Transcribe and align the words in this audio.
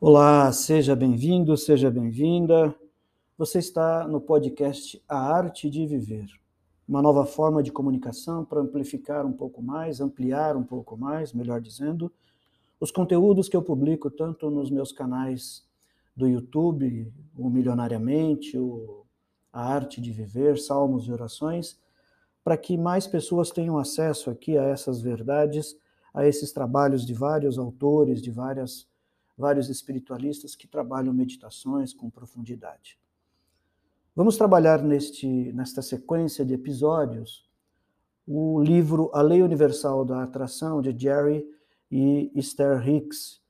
Olá, 0.00 0.52
seja 0.52 0.94
bem-vindo, 0.94 1.56
seja 1.56 1.90
bem-vinda. 1.90 2.72
Você 3.36 3.58
está 3.58 4.06
no 4.06 4.20
podcast 4.20 5.02
A 5.08 5.18
Arte 5.18 5.68
de 5.68 5.84
Viver, 5.88 6.28
uma 6.88 7.02
nova 7.02 7.26
forma 7.26 7.64
de 7.64 7.72
comunicação 7.72 8.44
para 8.44 8.60
amplificar 8.60 9.26
um 9.26 9.32
pouco 9.32 9.60
mais, 9.60 10.00
ampliar 10.00 10.56
um 10.56 10.62
pouco 10.62 10.96
mais, 10.96 11.32
melhor 11.32 11.60
dizendo, 11.60 12.12
os 12.78 12.92
conteúdos 12.92 13.48
que 13.48 13.56
eu 13.56 13.62
publico 13.62 14.08
tanto 14.08 14.48
nos 14.48 14.70
meus 14.70 14.92
canais 14.92 15.66
do 16.16 16.28
YouTube, 16.28 17.12
o 17.36 17.50
Milionariamente, 17.50 18.56
o 18.56 19.04
A 19.52 19.74
Arte 19.74 20.00
de 20.00 20.12
Viver, 20.12 20.58
Salmos 20.58 21.08
e 21.08 21.12
Orações, 21.12 21.76
para 22.44 22.56
que 22.56 22.78
mais 22.78 23.08
pessoas 23.08 23.50
tenham 23.50 23.76
acesso 23.76 24.30
aqui 24.30 24.56
a 24.56 24.62
essas 24.62 25.00
verdades, 25.00 25.76
a 26.14 26.24
esses 26.24 26.52
trabalhos 26.52 27.04
de 27.04 27.14
vários 27.14 27.58
autores, 27.58 28.22
de 28.22 28.30
várias 28.30 28.86
vários 29.38 29.68
espiritualistas 29.68 30.56
que 30.56 30.66
trabalham 30.66 31.14
meditações 31.14 31.94
com 31.94 32.10
profundidade. 32.10 32.98
Vamos 34.14 34.36
trabalhar 34.36 34.82
neste, 34.82 35.26
nesta 35.52 35.80
sequência 35.80 36.44
de 36.44 36.52
episódios 36.52 37.48
o 38.26 38.60
livro 38.60 39.10
A 39.14 39.22
Lei 39.22 39.42
Universal 39.42 40.04
da 40.04 40.24
Atração, 40.24 40.82
de 40.82 40.94
Jerry 40.98 41.48
e 41.90 42.30
Esther 42.34 42.86
Hicks, 42.86 43.40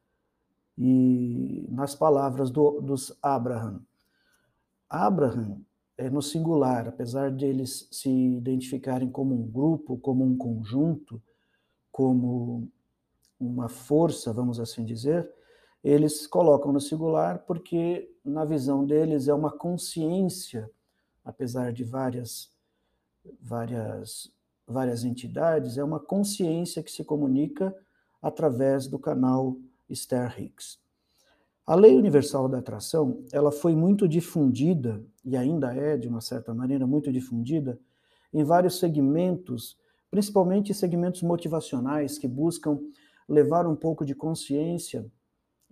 e 0.77 1.67
nas 1.71 1.97
palavras 1.97 2.51
do, 2.51 2.81
dos 2.81 3.13
Abraham. 3.21 3.81
Abraham 4.89 5.61
é 5.97 6.09
no 6.09 6.23
singular, 6.23 6.87
apesar 6.87 7.33
de 7.33 7.45
eles 7.45 7.89
se 7.91 8.09
identificarem 8.09 9.11
como 9.11 9.35
um 9.35 9.51
grupo, 9.51 9.97
como 9.97 10.25
um 10.25 10.37
conjunto, 10.37 11.21
como 11.91 12.69
uma 13.41 13.69
força, 13.69 14.33
vamos 14.33 14.61
assim 14.61 14.85
dizer, 14.85 15.29
eles 15.91 16.27
colocam 16.27 16.71
no 16.71 16.81
singular 16.81 17.39
porque, 17.47 18.11
na 18.23 18.45
visão 18.45 18.85
deles, 18.85 19.27
é 19.27 19.33
uma 19.33 19.51
consciência, 19.51 20.71
apesar 21.25 21.73
de 21.73 21.83
várias, 21.83 22.53
várias, 23.41 24.31
várias 24.67 25.03
entidades, 25.03 25.79
é 25.79 25.83
uma 25.83 25.99
consciência 25.99 26.83
que 26.83 26.93
se 26.93 27.03
comunica 27.03 27.75
através 28.21 28.87
do 28.87 28.99
canal 28.99 29.57
Star 29.91 30.39
Higgs. 30.39 30.79
A 31.67 31.75
lei 31.75 31.97
universal 31.97 32.51
da 32.51 32.59
atração, 32.59 33.25
ela 33.33 33.51
foi 33.51 33.75
muito 33.75 34.07
difundida 34.07 35.03
e 35.25 35.39
ainda 35.39 35.75
é 35.75 35.97
de 35.97 36.07
uma 36.07 36.21
certa 36.21 36.53
maneira 36.53 36.87
muito 36.87 37.11
difundida 37.11 37.81
em 38.31 38.45
vários 38.45 38.79
segmentos, 38.79 39.79
principalmente 40.11 40.75
segmentos 40.75 41.23
motivacionais 41.23 42.19
que 42.19 42.29
buscam 42.29 42.79
levar 43.27 43.67
um 43.67 43.77
pouco 43.77 44.05
de 44.05 44.15
consciência 44.15 45.11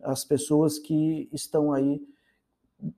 as 0.03 0.25
pessoas 0.25 0.79
que 0.79 1.29
estão 1.33 1.73
aí 1.73 2.01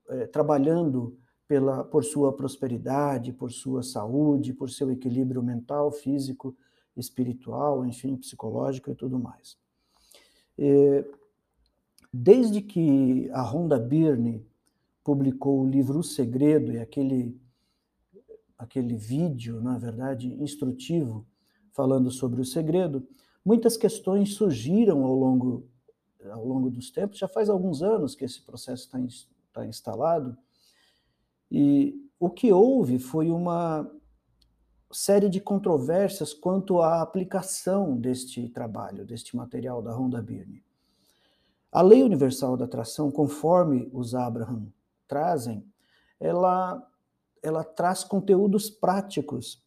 é, 0.09 0.27
trabalhando 0.27 1.17
pela, 1.47 1.83
por 1.83 2.03
sua 2.03 2.31
prosperidade, 2.33 3.33
por 3.33 3.51
sua 3.51 3.81
saúde, 3.81 4.53
por 4.53 4.69
seu 4.69 4.91
equilíbrio 4.91 5.41
mental, 5.41 5.91
físico, 5.91 6.55
espiritual, 6.95 7.85
enfim, 7.85 8.15
psicológico 8.17 8.91
e 8.91 8.95
tudo 8.95 9.17
mais. 9.17 9.57
É, 10.57 11.05
desde 12.13 12.61
que 12.61 13.29
a 13.31 13.41
Rhonda 13.41 13.79
Byrne 13.79 14.45
publicou 15.03 15.61
o 15.61 15.69
livro 15.69 15.99
O 15.99 16.03
Segredo, 16.03 16.71
e 16.71 16.79
aquele, 16.79 17.39
aquele 18.57 18.95
vídeo, 18.95 19.61
na 19.61 19.77
verdade, 19.77 20.27
instrutivo, 20.41 21.25
falando 21.71 22.11
sobre 22.11 22.41
o 22.41 22.45
segredo, 22.45 23.07
muitas 23.43 23.77
questões 23.77 24.33
surgiram 24.33 25.03
ao 25.03 25.15
longo 25.15 25.67
ao 26.27 26.45
longo 26.45 26.69
dos 26.69 26.89
tempos. 26.89 27.17
Já 27.17 27.27
faz 27.27 27.49
alguns 27.49 27.81
anos 27.81 28.15
que 28.15 28.25
esse 28.25 28.41
processo 28.41 28.85
está, 28.85 28.99
está 28.99 29.65
instalado. 29.65 30.37
E 31.51 32.09
o 32.19 32.29
que 32.29 32.51
houve 32.51 32.99
foi 32.99 33.29
uma 33.29 33.89
série 34.91 35.29
de 35.29 35.39
controvérsias 35.39 36.33
quanto 36.33 36.81
à 36.81 37.01
aplicação 37.01 37.95
deste 37.95 38.49
trabalho, 38.49 39.05
deste 39.05 39.35
material 39.35 39.81
da 39.81 39.93
Rhonda 39.93 40.21
Byrne. 40.21 40.63
A 41.71 41.81
lei 41.81 42.01
universal 42.01 42.57
da 42.57 42.65
atração, 42.65 43.11
conforme 43.11 43.89
os 43.93 44.15
Abraham 44.15 44.67
trazem, 45.07 45.63
ela, 46.19 46.85
ela 47.41 47.63
traz 47.63 48.03
conteúdos 48.03 48.69
práticos 48.69 49.63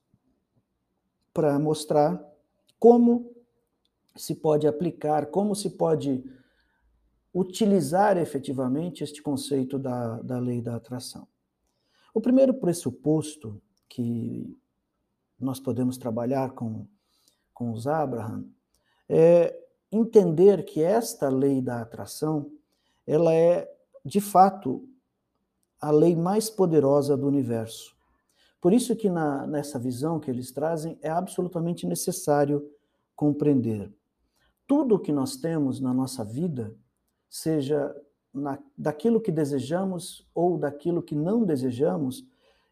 para 1.32 1.58
mostrar 1.58 2.20
como 2.78 3.32
se 4.16 4.34
pode 4.34 4.66
aplicar, 4.66 5.26
como 5.26 5.54
se 5.54 5.70
pode 5.70 6.24
utilizar 7.34 8.18
efetivamente 8.18 9.02
este 9.02 9.22
conceito 9.22 9.78
da, 9.78 10.20
da 10.20 10.38
lei 10.38 10.60
da 10.60 10.76
atração. 10.76 11.26
O 12.12 12.20
primeiro 12.20 12.52
pressuposto 12.54 13.60
que 13.88 14.56
nós 15.40 15.58
podemos 15.58 15.96
trabalhar 15.96 16.50
com, 16.50 16.86
com 17.54 17.72
os 17.72 17.86
Abraham 17.86 18.44
é 19.08 19.58
entender 19.90 20.64
que 20.64 20.82
esta 20.82 21.28
lei 21.28 21.60
da 21.60 21.80
atração 21.80 22.50
ela 23.06 23.34
é 23.34 23.70
de 24.04 24.20
fato 24.20 24.88
a 25.80 25.90
lei 25.90 26.14
mais 26.14 26.48
poderosa 26.48 27.16
do 27.16 27.26
universo. 27.26 27.96
Por 28.60 28.72
isso 28.72 28.94
que 28.94 29.10
na, 29.10 29.46
nessa 29.46 29.78
visão 29.78 30.20
que 30.20 30.30
eles 30.30 30.52
trazem 30.52 30.98
é 31.02 31.10
absolutamente 31.10 31.86
necessário 31.86 32.70
compreender 33.16 33.92
tudo 34.66 34.94
o 34.94 34.98
que 34.98 35.12
nós 35.12 35.36
temos 35.36 35.80
na 35.80 35.92
nossa 35.92 36.24
vida 36.24 36.74
seja 37.32 37.96
na, 38.32 38.58
daquilo 38.76 39.18
que 39.18 39.32
desejamos 39.32 40.28
ou 40.34 40.58
daquilo 40.58 41.02
que 41.02 41.14
não 41.14 41.44
desejamos, 41.44 42.26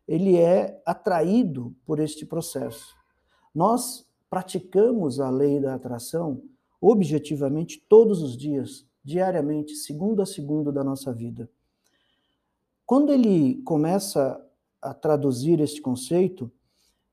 ele 0.06 0.36
é 0.36 0.82
atraído 0.84 1.74
por 1.86 1.98
este 1.98 2.26
processo. 2.26 2.94
Nós 3.54 4.06
praticamos 4.28 5.18
a 5.18 5.30
lei 5.30 5.58
da 5.60 5.74
atração 5.74 6.42
objetivamente 6.78 7.82
todos 7.88 8.22
os 8.22 8.36
dias, 8.36 8.86
diariamente, 9.02 9.74
segundo 9.74 10.20
a 10.20 10.26
segundo 10.26 10.70
da 10.70 10.84
nossa 10.84 11.10
vida. 11.10 11.50
Quando 12.84 13.14
ele 13.14 13.62
começa 13.62 14.46
a 14.82 14.92
traduzir 14.92 15.58
este 15.60 15.80
conceito, 15.80 16.52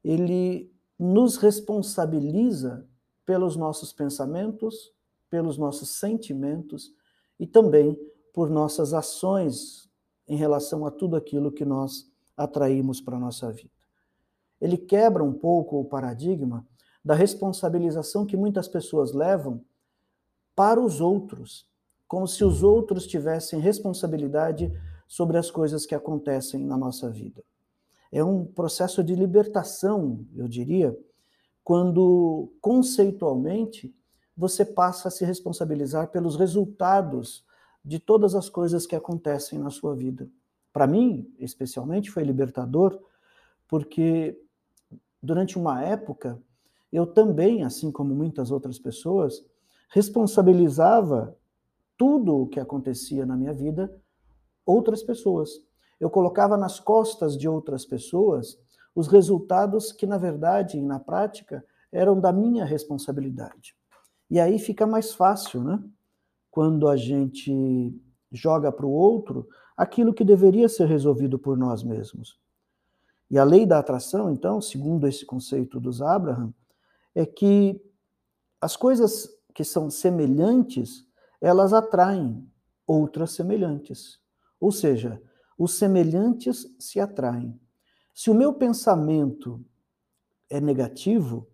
ele 0.04 0.70
nos 1.00 1.38
responsabiliza 1.38 2.86
pelos 3.26 3.56
nossos 3.56 3.94
pensamentos, 3.94 4.94
pelos 5.30 5.58
nossos 5.58 5.92
sentimentos 5.92 6.94
e 7.40 7.46
também 7.46 7.98
por 8.34 8.50
nossas 8.50 8.94
ações 8.94 9.90
em 10.28 10.36
relação 10.36 10.86
a 10.86 10.92
tudo 10.92 11.16
aquilo 11.16 11.52
que 11.52 11.66
nós 11.66 12.10
atraímos 12.36 13.02
para 13.02 13.18
a 13.18 13.20
nossa 13.20 13.52
vida. 13.52 13.72
Ele 14.60 14.78
quebra 14.78 15.24
um 15.24 15.34
pouco 15.34 15.80
o 15.80 15.86
paradigma 15.86 16.66
da 17.04 17.14
responsabilização 17.14 18.26
que 18.26 18.36
muitas 18.36 18.68
pessoas 18.68 19.14
levam 19.14 19.64
para 20.56 20.82
os 20.82 21.00
outros, 21.00 21.68
como 22.08 22.28
se 22.28 22.44
os 22.44 22.64
outros 22.64 23.08
tivessem 23.08 23.60
responsabilidade 23.60 24.72
sobre 25.08 25.38
as 25.38 25.50
coisas 25.50 25.86
que 25.86 25.96
acontecem 25.96 26.66
na 26.66 26.78
nossa 26.78 27.10
vida. 27.10 27.44
É 28.12 28.24
um 28.24 28.46
processo 28.46 29.04
de 29.04 29.16
libertação, 29.16 30.26
eu 30.36 30.48
diria, 30.48 30.98
quando 31.64 32.52
conceitualmente 32.62 33.94
você 34.38 34.64
passa 34.64 35.08
a 35.08 35.12
se 35.12 35.26
responsabilizar 35.26 36.10
pelos 36.10 36.36
resultados 36.36 37.44
de 37.84 37.98
todas 37.98 38.36
as 38.36 38.50
coisas 38.50 38.86
que 38.86 38.96
acontecem 38.96 39.58
na 39.58 39.72
sua 39.72 39.96
vida. 39.96 40.30
Para 40.72 40.86
mim, 40.86 41.34
especialmente, 41.40 42.12
foi 42.12 42.24
libertador, 42.24 43.02
porque 43.68 44.40
durante 45.24 45.58
uma 45.58 45.84
época 45.84 46.40
eu 46.92 47.08
também, 47.08 47.64
assim 47.64 47.92
como 47.92 48.14
muitas 48.14 48.52
outras 48.52 48.78
pessoas, 48.78 49.44
responsabilizava 49.90 51.36
tudo 51.98 52.36
o 52.36 52.48
que 52.48 52.60
acontecia 52.60 53.26
na 53.26 53.36
minha 53.36 53.54
vida 53.54 53.92
outras 54.66 55.02
pessoas. 55.02 55.50
Eu 56.00 56.10
colocava 56.10 56.58
nas 56.58 56.80
costas 56.80 57.38
de 57.38 57.48
outras 57.48 57.86
pessoas 57.86 58.60
os 58.94 59.08
resultados 59.08 59.92
que, 59.92 60.06
na 60.06 60.18
verdade 60.18 60.78
e 60.78 60.82
na 60.82 61.00
prática, 61.00 61.64
eram 61.92 62.20
da 62.20 62.34
minha 62.34 62.66
responsabilidade. 62.66 63.77
E 64.30 64.40
aí 64.40 64.60
fica 64.60 64.86
mais 64.86 65.14
fácil, 65.14 65.64
né? 65.64 65.82
Quando 66.52 66.88
a 66.88 66.98
gente 66.98 67.94
joga 68.32 68.72
para 68.72 68.86
o 68.86 68.92
outro 68.92 69.48
aquilo 69.76 70.14
que 70.14 70.26
deveria 70.26 70.68
ser 70.68 70.88
resolvido 70.88 71.38
por 71.38 71.58
nós 71.58 71.84
mesmos. 71.84 72.40
E 73.30 73.38
a 73.38 73.44
lei 73.44 73.66
da 73.66 73.80
atração, 73.80 74.32
então, 74.32 74.62
segundo 74.62 75.08
esse 75.08 75.26
conceito 75.26 75.80
dos 75.80 76.02
Abraham, 76.02 76.54
é 77.14 77.26
que 77.26 77.82
as 78.60 78.76
coisas 78.76 79.30
que 79.54 79.64
são 79.64 79.90
semelhantes, 79.90 81.06
elas 81.42 81.74
atraem 81.74 82.48
outras 82.86 83.32
semelhantes. 83.32 84.20
Ou 84.60 84.72
seja, 84.72 85.22
os 85.58 85.78
semelhantes 85.78 86.68
se 86.80 87.00
atraem. 87.00 87.60
Se 88.14 88.30
o 88.30 88.36
meu 88.36 88.54
pensamento 88.54 89.64
é 90.50 90.62
negativo, 90.62 91.48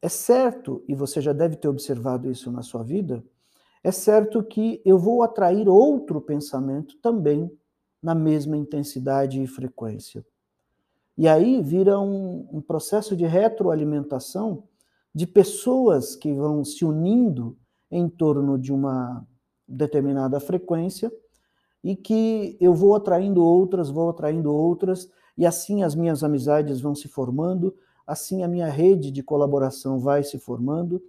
é 0.00 0.08
certo, 0.08 0.82
e 0.88 0.94
você 0.94 1.20
já 1.20 1.32
deve 1.32 1.56
ter 1.56 1.68
observado 1.68 2.30
isso 2.30 2.50
na 2.50 2.62
sua 2.62 2.82
vida, 2.82 3.24
é 3.82 3.90
certo 3.90 4.42
que 4.42 4.80
eu 4.84 4.98
vou 4.98 5.22
atrair 5.22 5.68
outro 5.68 6.20
pensamento 6.20 6.96
também 7.00 7.50
na 8.02 8.14
mesma 8.14 8.56
intensidade 8.56 9.42
e 9.42 9.46
frequência. 9.46 10.24
E 11.16 11.26
aí 11.26 11.60
vira 11.62 11.98
um, 11.98 12.48
um 12.52 12.60
processo 12.60 13.16
de 13.16 13.26
retroalimentação 13.26 14.64
de 15.14 15.26
pessoas 15.26 16.14
que 16.14 16.32
vão 16.32 16.64
se 16.64 16.84
unindo 16.84 17.56
em 17.90 18.08
torno 18.08 18.58
de 18.58 18.72
uma 18.72 19.26
determinada 19.66 20.38
frequência 20.38 21.12
e 21.82 21.96
que 21.96 22.56
eu 22.60 22.72
vou 22.74 22.94
atraindo 22.94 23.42
outras, 23.42 23.90
vou 23.90 24.10
atraindo 24.10 24.52
outras, 24.52 25.10
e 25.36 25.46
assim 25.46 25.82
as 25.82 25.94
minhas 25.94 26.22
amizades 26.22 26.80
vão 26.80 26.94
se 26.94 27.08
formando, 27.08 27.74
assim 28.08 28.42
a 28.42 28.48
minha 28.48 28.70
rede 28.70 29.10
de 29.10 29.22
colaboração 29.22 30.00
vai 30.00 30.24
se 30.24 30.38
formando, 30.38 31.00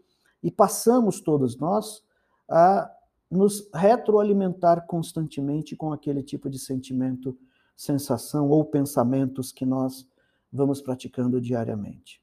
e 0.43 0.51
passamos 0.51 1.21
todos 1.21 1.57
nós 1.57 2.03
a 2.49 2.91
nos 3.31 3.69
retroalimentar 3.73 4.85
constantemente 4.85 5.75
com 5.77 5.93
aquele 5.93 6.21
tipo 6.21 6.49
de 6.49 6.59
sentimento, 6.59 7.37
sensação 7.75 8.49
ou 8.49 8.65
pensamentos 8.65 9.51
que 9.51 9.65
nós 9.65 10.05
vamos 10.51 10.81
praticando 10.81 11.39
diariamente. 11.39 12.21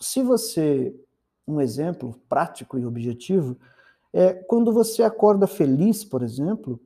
Se 0.00 0.22
você, 0.22 0.94
um 1.46 1.60
exemplo 1.60 2.20
prático 2.28 2.78
e 2.78 2.84
objetivo, 2.84 3.56
é 4.12 4.32
quando 4.32 4.72
você 4.72 5.04
acorda 5.04 5.46
feliz, 5.46 6.04
por 6.04 6.22
exemplo, 6.22 6.80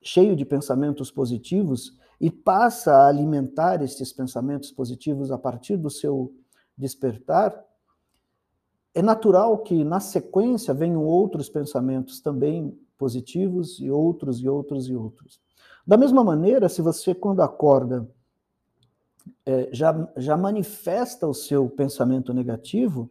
cheio 0.00 0.34
de 0.34 0.44
pensamentos 0.44 1.10
positivos 1.10 1.98
e 2.20 2.30
passa 2.30 2.92
a 2.92 3.08
alimentar 3.08 3.82
esses 3.82 4.12
pensamentos 4.12 4.70
positivos 4.70 5.30
a 5.30 5.38
partir 5.38 5.76
do 5.76 5.90
seu 5.90 6.32
despertar, 6.76 7.64
é 8.94 9.02
natural 9.02 9.58
que 9.58 9.82
na 9.82 9.98
sequência 9.98 10.72
venham 10.72 11.04
outros 11.04 11.48
pensamentos 11.48 12.20
também 12.20 12.78
positivos 12.96 13.80
e 13.80 13.90
outros 13.90 14.40
e 14.40 14.48
outros 14.48 14.88
e 14.88 14.94
outros. 14.94 15.40
Da 15.86 15.96
mesma 15.96 16.22
maneira, 16.22 16.68
se 16.68 16.80
você 16.80 17.14
quando 17.14 17.42
acorda 17.42 18.08
é, 19.44 19.68
já, 19.72 20.08
já 20.16 20.36
manifesta 20.36 21.26
o 21.26 21.34
seu 21.34 21.68
pensamento 21.68 22.32
negativo 22.32 23.10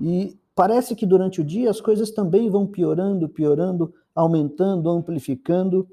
e 0.00 0.38
parece 0.54 0.96
que 0.96 1.06
durante 1.06 1.40
o 1.40 1.44
dia 1.44 1.70
as 1.70 1.80
coisas 1.80 2.10
também 2.10 2.48
vão 2.50 2.66
piorando, 2.66 3.28
piorando, 3.28 3.94
aumentando, 4.14 4.88
amplificando 4.88 5.88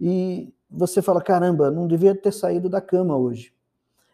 e 0.00 0.52
você 0.70 1.00
fala: 1.02 1.20
caramba, 1.20 1.70
não 1.70 1.86
devia 1.86 2.14
ter 2.14 2.32
saído 2.32 2.68
da 2.68 2.80
cama 2.80 3.16
hoje. 3.16 3.52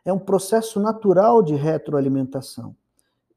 É 0.05 0.13
um 0.13 0.19
processo 0.19 0.81
natural 0.81 1.43
de 1.43 1.55
retroalimentação. 1.55 2.75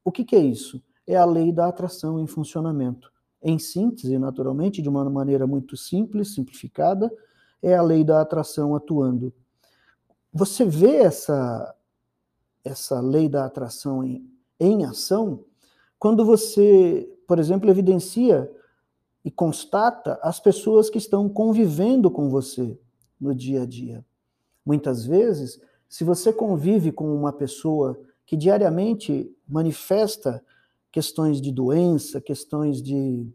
O 0.03 0.12
que, 0.12 0.23
que 0.23 0.35
é 0.35 0.39
isso? 0.39 0.81
é 1.07 1.15
a 1.15 1.25
lei 1.25 1.51
da 1.51 1.67
atração 1.67 2.19
em 2.19 2.27
funcionamento. 2.27 3.12
Em 3.41 3.59
síntese, 3.59 4.17
naturalmente, 4.17 4.81
de 4.81 4.89
uma 4.89 5.07
maneira 5.09 5.45
muito 5.45 5.77
simples, 5.77 6.33
simplificada, 6.33 7.12
é 7.62 7.75
a 7.75 7.81
lei 7.81 8.03
da 8.03 8.21
atração 8.21 8.75
atuando. 8.75 9.33
Você 10.33 10.65
vê 10.65 10.97
essa, 10.97 11.75
essa 12.63 13.00
lei 13.00 13.29
da 13.29 13.45
atração 13.45 14.03
em, 14.03 14.27
em 14.59 14.83
ação 14.83 15.44
quando 16.00 16.25
você, 16.25 17.07
por 17.27 17.39
exemplo, 17.39 17.69
evidencia 17.69 18.51
e 19.23 19.31
constata 19.31 20.19
as 20.21 20.39
pessoas 20.39 20.89
que 20.89 20.97
estão 20.97 21.29
convivendo 21.29 22.12
com 22.12 22.29
você 22.29 22.77
no 23.25 23.36
dia 23.36 23.63
a 23.63 23.66
dia. 23.66 24.06
Muitas 24.66 25.06
vezes, 25.06 25.60
se 25.89 26.04
você 26.04 26.31
convive 26.31 26.92
com 26.92 27.13
uma 27.13 27.33
pessoa 27.33 28.00
que 28.25 28.38
diariamente 28.38 29.30
manifesta 29.48 30.44
questões 30.92 31.42
de 31.42 31.51
doença, 31.51 32.22
questões 32.22 32.81
de, 32.81 33.27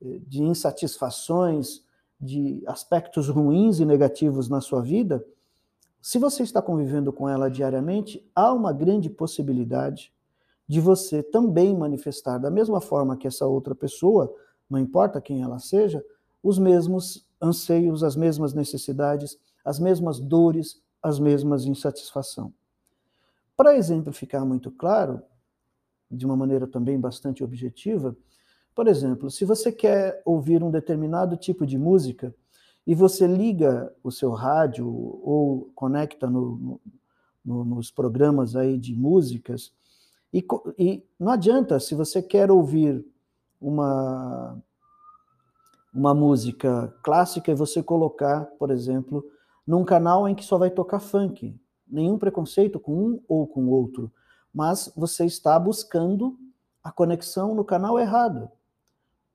de 0.00 0.42
insatisfações, 0.42 1.82
de 2.20 2.62
aspectos 2.66 3.28
ruins 3.28 3.78
e 3.78 3.84
negativos 3.84 4.48
na 4.48 4.60
sua 4.60 4.80
vida, 4.80 5.24
se 6.00 6.18
você 6.18 6.42
está 6.42 6.62
convivendo 6.62 7.12
com 7.12 7.28
ela 7.28 7.50
diariamente, 7.50 8.24
há 8.34 8.52
uma 8.52 8.72
grande 8.72 9.10
possibilidade 9.10 10.12
de 10.66 10.80
você 10.80 11.22
também 11.22 11.76
manifestar, 11.76 12.38
da 12.38 12.50
mesma 12.50 12.80
forma 12.80 13.16
que 13.16 13.26
essa 13.26 13.46
outra 13.46 13.74
pessoa, 13.74 14.32
não 14.68 14.78
importa 14.78 15.20
quem 15.20 15.42
ela 15.42 15.58
seja, 15.58 16.04
os 16.42 16.58
mesmos 16.58 17.27
anseios, 17.40 18.02
as 18.02 18.16
mesmas 18.16 18.54
necessidades, 18.54 19.38
as 19.64 19.78
mesmas 19.78 20.18
dores, 20.18 20.82
as 21.02 21.18
mesmas 21.18 21.64
insatisfação. 21.64 22.52
Para 23.56 23.76
exemplificar 23.76 24.44
muito 24.44 24.70
claro, 24.70 25.22
de 26.10 26.24
uma 26.24 26.36
maneira 26.36 26.66
também 26.66 26.98
bastante 26.98 27.44
objetiva. 27.44 28.16
Por 28.74 28.86
exemplo, 28.86 29.30
se 29.30 29.44
você 29.44 29.70
quer 29.70 30.22
ouvir 30.24 30.62
um 30.62 30.70
determinado 30.70 31.36
tipo 31.36 31.66
de 31.66 31.76
música 31.76 32.34
e 32.86 32.94
você 32.94 33.26
liga 33.26 33.92
o 34.02 34.10
seu 34.10 34.30
rádio 34.30 34.88
ou 34.88 35.70
conecta 35.74 36.30
no, 36.30 36.80
no, 37.44 37.64
nos 37.64 37.90
programas 37.90 38.56
aí 38.56 38.78
de 38.78 38.94
músicas, 38.94 39.72
e, 40.32 40.44
e 40.78 41.04
não 41.18 41.32
adianta, 41.32 41.80
se 41.80 41.94
você 41.94 42.22
quer 42.22 42.50
ouvir 42.50 43.04
uma, 43.60 44.62
uma 45.98 46.14
música 46.14 46.94
clássica 47.02 47.50
e 47.50 47.54
você 47.54 47.82
colocar, 47.82 48.44
por 48.58 48.70
exemplo, 48.70 49.24
num 49.66 49.84
canal 49.84 50.28
em 50.28 50.34
que 50.34 50.44
só 50.44 50.56
vai 50.56 50.70
tocar 50.70 51.00
funk. 51.00 51.58
Nenhum 51.86 52.18
preconceito 52.18 52.78
com 52.78 52.92
um 52.92 53.22
ou 53.28 53.46
com 53.46 53.66
outro 53.68 54.12
mas 54.52 54.92
você 54.96 55.24
está 55.24 55.58
buscando 55.58 56.36
a 56.82 56.90
conexão 56.90 57.54
no 57.54 57.64
canal 57.64 57.98
errado. 57.98 58.50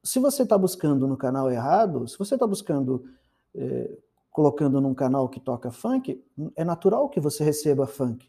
Se 0.04 0.19
você 0.19 0.44
está 0.44 0.57
buscando 0.57 1.07
no 1.07 1.15
canal 1.15 1.50
errado, 1.50 2.07
se 2.07 2.18
você 2.18 2.33
está 2.33 2.45
buscando 2.45 3.06
é, 3.56 3.98
colocando 4.30 4.81
num 4.81 4.94
canal 4.94 5.30
que 5.30 5.39
toca 5.39 5.71
funk, 5.71 6.21
é 6.56 6.63
natural 6.65 7.07
que 7.07 7.19
você 7.19 7.44
receba 7.44 7.86
funk. 7.86 8.27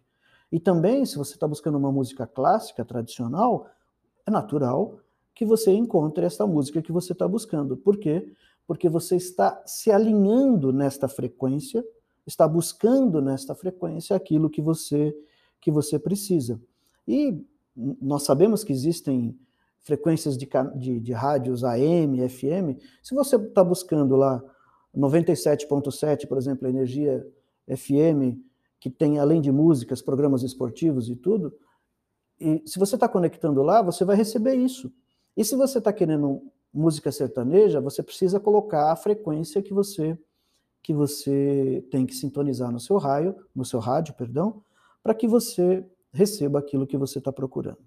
E 0.52 0.60
também, 0.60 1.04
se 1.04 1.16
você 1.16 1.34
está 1.34 1.48
buscando 1.48 1.78
uma 1.78 1.90
música 1.90 2.26
clássica, 2.26 2.84
tradicional, 2.84 3.66
é 4.26 4.30
natural 4.30 5.00
que 5.34 5.44
você 5.44 5.72
encontre 5.72 6.24
essa 6.24 6.46
música 6.46 6.80
que 6.80 6.92
você 6.92 7.12
está 7.12 7.26
buscando. 7.26 7.76
Por 7.76 7.98
quê? 7.98 8.32
Porque 8.66 8.88
você 8.88 9.16
está 9.16 9.62
se 9.66 9.90
alinhando 9.90 10.72
nesta 10.72 11.08
frequência, 11.08 11.84
está 12.26 12.46
buscando 12.46 13.20
nesta 13.20 13.54
frequência 13.54 14.14
aquilo 14.14 14.48
que 14.48 14.62
você 14.62 15.14
que 15.60 15.70
você 15.70 15.98
precisa. 15.98 16.60
E 17.08 17.42
nós 17.74 18.24
sabemos 18.24 18.62
que 18.62 18.72
existem 18.72 19.36
frequências 19.80 20.36
de, 20.36 20.46
de, 20.76 21.00
de 21.00 21.12
rádios 21.12 21.64
AM, 21.64 22.28
FM. 22.28 22.78
Se 23.02 23.14
você 23.14 23.36
está 23.36 23.64
buscando 23.64 24.14
lá 24.14 24.42
97.7, 24.94 26.26
por 26.26 26.38
exemplo, 26.38 26.68
energia 26.68 27.26
FM, 27.66 28.38
que 28.78 28.90
tem 28.90 29.18
além 29.18 29.40
de 29.40 29.50
músicas, 29.50 30.02
programas 30.02 30.42
esportivos 30.42 31.08
e 31.08 31.16
tudo, 31.16 31.54
e 32.38 32.62
se 32.66 32.78
você 32.78 32.96
está 32.96 33.08
conectando 33.08 33.62
lá, 33.62 33.80
você 33.80 34.04
vai 34.04 34.16
receber 34.16 34.54
isso. 34.54 34.92
E 35.36 35.44
se 35.44 35.56
você 35.56 35.78
está 35.78 35.92
querendo 35.92 36.42
música 36.72 37.10
sertaneja, 37.12 37.80
você 37.80 38.02
precisa 38.02 38.40
colocar 38.40 38.92
a 38.92 38.96
frequência 38.96 39.62
que 39.62 39.72
você 39.72 40.18
que 40.82 40.92
você 40.92 41.82
tem 41.90 42.04
que 42.04 42.14
sintonizar 42.14 42.70
no 42.70 42.78
seu 42.78 42.98
raio, 42.98 43.34
no 43.56 43.64
seu 43.64 43.80
rádio, 43.80 44.12
perdão, 44.12 44.62
para 45.02 45.14
que 45.14 45.26
você 45.26 45.82
receba 46.12 46.58
aquilo 46.58 46.86
que 46.86 46.98
você 46.98 47.18
está 47.18 47.32
procurando. 47.32 47.82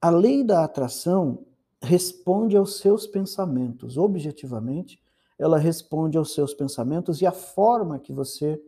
A 0.00 0.10
lei 0.10 0.42
da 0.42 0.64
atração 0.64 1.46
responde 1.80 2.56
aos 2.56 2.78
seus 2.78 3.06
pensamentos, 3.06 3.96
objetivamente, 3.96 5.00
ela 5.38 5.56
responde 5.56 6.18
aos 6.18 6.34
seus 6.34 6.52
pensamentos 6.52 7.22
e 7.22 7.26
a 7.26 7.32
forma 7.32 8.00
que 8.00 8.12
você 8.12 8.60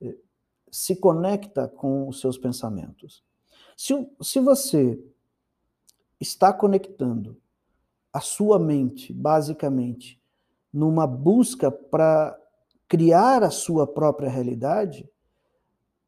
eh, 0.00 0.16
se 0.70 0.94
conecta 0.94 1.66
com 1.66 2.08
os 2.08 2.20
seus 2.20 2.38
pensamentos. 2.38 3.24
Se, 3.76 4.08
se 4.20 4.38
você 4.38 5.02
está 6.22 6.52
conectando 6.52 7.36
a 8.12 8.20
sua 8.20 8.58
mente, 8.58 9.12
basicamente, 9.12 10.20
numa 10.72 11.06
busca 11.06 11.70
para 11.70 12.38
criar 12.88 13.42
a 13.42 13.50
sua 13.50 13.86
própria 13.86 14.28
realidade, 14.28 15.08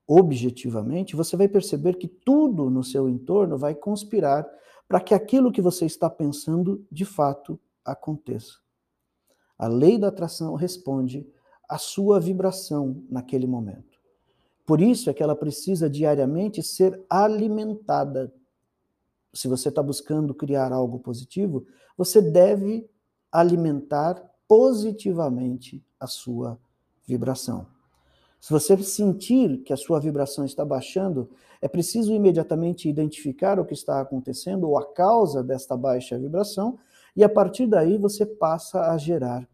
objetivamente, 0.06 1.16
você 1.16 1.36
vai 1.36 1.48
perceber 1.48 1.94
que 1.94 2.06
tudo 2.06 2.68
no 2.68 2.84
seu 2.84 3.08
entorno 3.08 3.56
vai 3.56 3.74
conspirar 3.74 4.46
para 4.86 5.00
que 5.00 5.14
aquilo 5.14 5.50
que 5.50 5.62
você 5.62 5.86
está 5.86 6.10
pensando 6.10 6.86
de 6.90 7.04
fato 7.04 7.58
aconteça. 7.84 8.58
A 9.58 9.66
lei 9.66 9.98
da 9.98 10.08
atração 10.08 10.54
responde 10.54 11.26
à 11.68 11.78
sua 11.78 12.20
vibração 12.20 13.02
naquele 13.08 13.46
momento. 13.46 13.98
Por 14.66 14.80
isso 14.80 15.08
é 15.08 15.14
que 15.14 15.22
ela 15.22 15.36
precisa 15.36 15.88
diariamente 15.88 16.62
ser 16.62 17.02
alimentada. 17.08 18.32
Se 19.34 19.48
você 19.48 19.68
está 19.68 19.82
buscando 19.82 20.34
criar 20.34 20.72
algo 20.72 20.98
positivo, 20.98 21.66
você 21.96 22.22
deve 22.22 22.88
alimentar 23.30 24.22
positivamente 24.46 25.84
a 25.98 26.06
sua 26.06 26.58
vibração. 27.06 27.66
Se 28.40 28.52
você 28.52 28.76
sentir 28.82 29.62
que 29.62 29.72
a 29.72 29.76
sua 29.76 29.98
vibração 29.98 30.44
está 30.44 30.64
baixando, 30.64 31.30
é 31.60 31.66
preciso 31.66 32.12
imediatamente 32.12 32.88
identificar 32.88 33.58
o 33.58 33.64
que 33.64 33.72
está 33.72 34.00
acontecendo 34.00 34.68
ou 34.68 34.78
a 34.78 34.92
causa 34.92 35.42
desta 35.42 35.76
baixa 35.76 36.18
vibração, 36.18 36.78
e 37.16 37.24
a 37.24 37.28
partir 37.28 37.66
daí 37.66 37.96
você 37.96 38.26
passa 38.26 38.90
a 38.90 38.98
gerar 38.98 39.48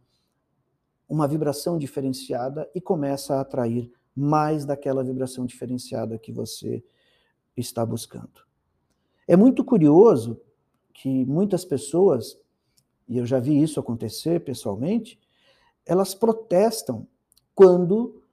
uma 1.09 1.27
vibração 1.27 1.79
diferenciada 1.79 2.69
e 2.75 2.81
começa 2.81 3.37
a 3.37 3.41
atrair 3.41 3.93
mais 4.15 4.65
daquela 4.65 5.05
vibração 5.05 5.47
diferenciada 5.47 6.19
que 6.19 6.33
você 6.33 6.83
está 7.57 7.87
buscando. 7.87 8.50
É 9.31 9.37
muito 9.37 9.63
curioso 9.63 10.41
que 10.93 11.25
muitas 11.25 11.65
pessoas, 11.65 12.37
e 13.09 13.17
eu 13.17 13.25
já 13.25 13.39
vi 13.39 13.63
isso 13.63 13.79
acontecer 13.79 14.41
pessoalmente, 14.41 15.21
elas 15.87 16.17
protestam 16.17 17.07
quando 17.55 18.25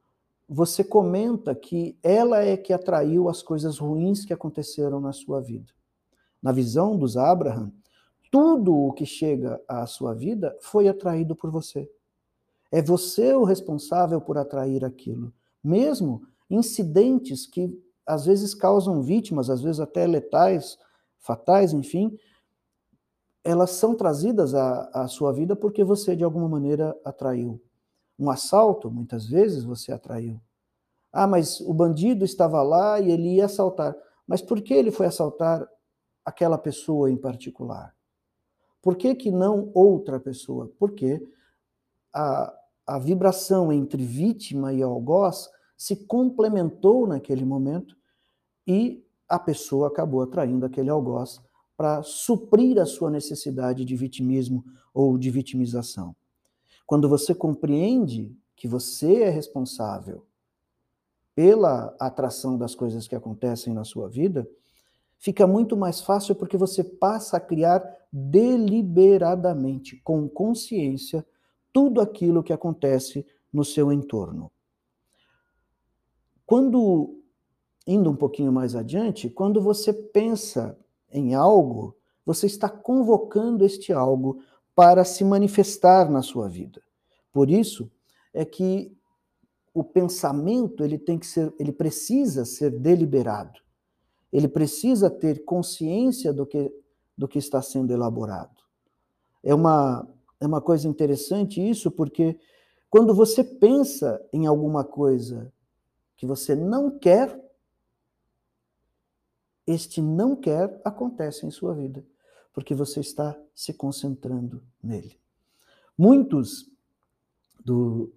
você 0.49 0.83
comenta 0.83 1.53
que 1.53 1.95
ela 2.01 2.43
é 2.43 2.57
que 2.57 2.73
atraiu 2.73 3.29
as 3.29 3.43
coisas 3.43 3.77
ruins 3.77 4.25
que 4.25 4.33
aconteceram 4.33 4.99
na 4.99 5.13
sua 5.13 5.39
vida. 5.39 5.71
Na 6.41 6.51
visão 6.51 6.97
dos 6.97 7.15
Abraham, 7.15 7.71
tudo 8.31 8.75
o 8.75 8.91
que 8.91 9.05
chega 9.05 9.61
à 9.67 9.85
sua 9.85 10.15
vida 10.15 10.57
foi 10.61 10.87
atraído 10.87 11.35
por 11.35 11.51
você. 11.51 11.87
É 12.71 12.81
você 12.81 13.35
o 13.35 13.43
responsável 13.43 14.19
por 14.19 14.35
atrair 14.35 14.83
aquilo. 14.83 15.31
Mesmo 15.63 16.23
incidentes 16.49 17.45
que 17.45 17.71
às 18.03 18.25
vezes 18.25 18.55
causam 18.55 19.03
vítimas, 19.03 19.47
às 19.51 19.61
vezes 19.61 19.79
até 19.79 20.07
letais, 20.07 20.79
fatais, 21.19 21.73
enfim, 21.73 22.17
elas 23.43 23.71
são 23.71 23.95
trazidas 23.95 24.53
à, 24.53 24.89
à 24.93 25.07
sua 25.07 25.31
vida 25.31 25.55
porque 25.55 25.83
você 25.83 26.15
de 26.15 26.23
alguma 26.23 26.49
maneira 26.49 26.97
atraiu. 27.05 27.61
Um 28.19 28.29
assalto, 28.29 28.91
muitas 28.91 29.25
vezes 29.27 29.63
você 29.63 29.91
atraiu. 29.91 30.39
Ah, 31.11 31.27
mas 31.27 31.61
o 31.61 31.73
bandido 31.73 32.25
estava 32.25 32.61
lá 32.61 32.99
e 32.99 33.11
ele 33.11 33.35
ia 33.35 33.45
assaltar. 33.45 33.95
Mas 34.27 34.41
por 34.41 34.61
que 34.61 34.73
ele 34.73 34.91
foi 34.91 35.05
assaltar 35.05 35.67
aquela 36.25 36.57
pessoa 36.57 37.09
em 37.09 37.15
particular? 37.15 37.95
Por 38.81 38.95
que, 38.95 39.15
que 39.15 39.31
não 39.31 39.71
outra 39.73 40.19
pessoa? 40.19 40.71
Porque 40.77 41.25
a, 42.13 42.53
a 42.85 42.99
vibração 42.99 43.71
entre 43.71 44.03
vítima 44.03 44.73
e 44.73 44.81
algoz 44.81 45.49
se 45.77 45.95
complementou 45.95 47.07
naquele 47.07 47.45
momento 47.45 47.95
e 48.65 49.06
a 49.27 49.37
pessoa 49.37 49.87
acabou 49.87 50.21
atraindo 50.21 50.65
aquele 50.65 50.89
algoz 50.89 51.41
para 51.75 52.01
suprir 52.01 52.79
a 52.79 52.85
sua 52.85 53.09
necessidade 53.11 53.85
de 53.85 53.95
vitimismo 53.95 54.65
ou 54.93 55.17
de 55.17 55.29
vitimização. 55.29 56.15
Quando 56.85 57.07
você 57.09 57.35
compreende 57.35 58.35
que 58.55 58.67
você 58.67 59.23
é 59.23 59.29
responsável 59.29 60.25
pela 61.35 61.95
atração 61.99 62.57
das 62.57 62.73
coisas 62.73 63.07
que 63.07 63.15
acontecem 63.15 63.73
na 63.73 63.83
sua 63.83 64.09
vida, 64.09 64.49
fica 65.19 65.45
muito 65.45 65.77
mais 65.77 66.01
fácil 66.01 66.33
porque 66.33 66.57
você 66.57 66.83
passa 66.83 67.37
a 67.37 67.39
criar 67.39 67.83
deliberadamente, 68.11 69.97
com 69.97 70.27
consciência, 70.27 71.23
tudo 71.71 72.01
aquilo 72.01 72.41
que 72.41 72.53
acontece 72.53 73.23
no 73.53 73.63
seu 73.63 73.91
entorno. 73.91 74.51
Quando, 76.43 77.21
indo 77.87 78.11
um 78.11 78.15
pouquinho 78.15 78.51
mais 78.51 78.75
adiante, 78.75 79.29
quando 79.29 79.61
você 79.61 79.93
pensa 79.93 80.77
em 81.09 81.33
algo, 81.33 81.95
você 82.25 82.45
está 82.45 82.69
convocando 82.69 83.65
este 83.65 83.93
algo 83.93 84.41
para 84.75 85.05
se 85.05 85.23
manifestar 85.23 86.11
na 86.11 86.21
sua 86.21 86.49
vida. 86.49 86.81
Por 87.31 87.49
isso 87.49 87.89
é 88.33 88.43
que 88.43 88.95
o 89.73 89.83
pensamento 89.83 90.83
ele 90.83 90.97
tem 90.97 91.17
que 91.17 91.25
ser, 91.25 91.53
ele 91.57 91.71
precisa 91.71 92.43
ser 92.43 92.71
deliberado. 92.71 93.59
Ele 94.33 94.47
precisa 94.47 95.09
ter 95.09 95.45
consciência 95.45 96.33
do 96.33 96.45
que 96.45 96.71
do 97.17 97.27
que 97.27 97.39
está 97.39 97.61
sendo 97.63 97.91
elaborado. 97.91 98.61
É 99.43 99.55
uma 99.55 100.07
é 100.39 100.45
uma 100.45 100.61
coisa 100.61 100.87
interessante 100.87 101.67
isso 101.67 101.89
porque 101.89 102.37
quando 102.89 103.13
você 103.13 103.43
pensa 103.43 104.23
em 104.31 104.45
alguma 104.45 104.83
coisa 104.83 105.51
que 106.15 106.25
você 106.25 106.55
não 106.55 106.91
quer, 106.91 107.39
este 109.67 110.01
não 110.01 110.35
quer 110.35 110.81
acontece 110.83 111.45
em 111.45 111.51
sua 111.51 111.75
vida 111.75 112.03
porque 112.57 112.73
você 112.73 113.01
está 113.01 113.39
se 113.53 113.71
concentrando 113.71 114.63
nele. 114.81 115.19
Muitos 115.95 116.67
do, 117.63 118.11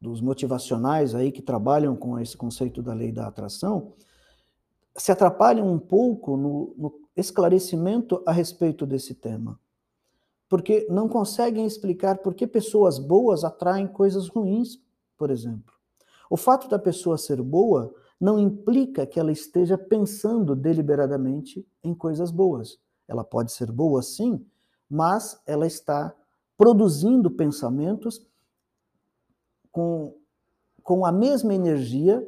dos 0.00 0.22
motivacionais 0.22 1.14
aí 1.14 1.30
que 1.30 1.42
trabalham 1.42 1.94
com 1.94 2.18
esse 2.18 2.34
conceito 2.36 2.80
da 2.80 2.94
lei 2.94 3.12
da 3.12 3.26
atração 3.26 3.92
se 4.96 5.12
atrapalham 5.12 5.70
um 5.70 5.78
pouco 5.78 6.38
no, 6.38 6.74
no 6.78 7.00
esclarecimento 7.14 8.22
a 8.24 8.32
respeito 8.32 8.86
desse 8.86 9.14
tema. 9.14 9.60
Porque 10.48 10.86
não 10.88 11.06
conseguem 11.06 11.66
explicar 11.66 12.18
por 12.18 12.32
que 12.32 12.46
pessoas 12.46 12.98
boas 12.98 13.44
atraem 13.44 13.86
coisas 13.86 14.26
ruins, 14.28 14.80
por 15.18 15.30
exemplo. 15.30 15.74
O 16.30 16.36
fato 16.36 16.66
da 16.66 16.78
pessoa 16.78 17.18
ser 17.18 17.42
boa 17.42 17.94
não 18.20 18.38
implica 18.38 19.06
que 19.06 19.18
ela 19.18 19.32
esteja 19.32 19.78
pensando 19.78 20.54
deliberadamente 20.54 21.66
em 21.82 21.94
coisas 21.94 22.30
boas. 22.30 22.78
Ela 23.08 23.24
pode 23.24 23.50
ser 23.50 23.72
boa 23.72 24.02
sim, 24.02 24.44
mas 24.88 25.40
ela 25.46 25.66
está 25.66 26.14
produzindo 26.56 27.30
pensamentos 27.30 28.24
com, 29.72 30.14
com 30.82 31.06
a 31.06 31.10
mesma 31.10 31.54
energia 31.54 32.26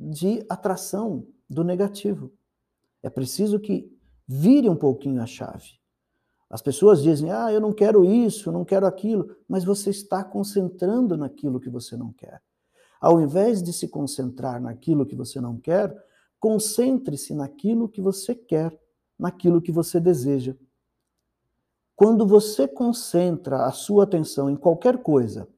de 0.00 0.44
atração 0.48 1.26
do 1.48 1.62
negativo. 1.62 2.32
É 3.02 3.10
preciso 3.10 3.60
que 3.60 3.94
vire 4.26 4.68
um 4.68 4.76
pouquinho 4.76 5.20
a 5.20 5.26
chave. 5.26 5.78
As 6.48 6.62
pessoas 6.62 7.02
dizem: 7.02 7.30
ah, 7.30 7.52
eu 7.52 7.60
não 7.60 7.72
quero 7.72 8.04
isso, 8.04 8.50
não 8.50 8.64
quero 8.64 8.86
aquilo, 8.86 9.36
mas 9.46 9.64
você 9.64 9.90
está 9.90 10.24
concentrando 10.24 11.16
naquilo 11.16 11.60
que 11.60 11.68
você 11.68 11.96
não 11.96 12.12
quer. 12.12 12.40
Ao 13.02 13.20
invés 13.20 13.60
de 13.60 13.72
se 13.72 13.88
concentrar 13.88 14.62
naquilo 14.62 15.04
que 15.04 15.16
você 15.16 15.40
não 15.40 15.58
quer, 15.58 15.92
concentre-se 16.38 17.34
naquilo 17.34 17.88
que 17.88 18.00
você 18.00 18.32
quer 18.32 18.80
naquilo 19.18 19.60
que 19.60 19.70
você 19.70 20.00
deseja. 20.00 20.56
Quando 21.96 22.26
você 22.26 22.66
concentra 22.66 23.66
a 23.66 23.72
sua 23.72 24.04
atenção 24.04 24.48
em 24.48 24.56
qualquer 24.56 25.02
coisa, 25.02 25.48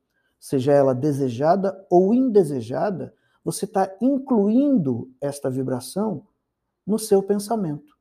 seja 0.40 0.72
ela 0.72 0.94
desejada 0.94 1.86
ou 1.90 2.12
indesejada, 2.12 3.14
você 3.42 3.66
está 3.66 3.94
incluindo 4.00 5.10
esta 5.20 5.50
vibração 5.50 6.26
no 6.86 6.98
seu 6.98 7.22
pensamento. 7.22 7.93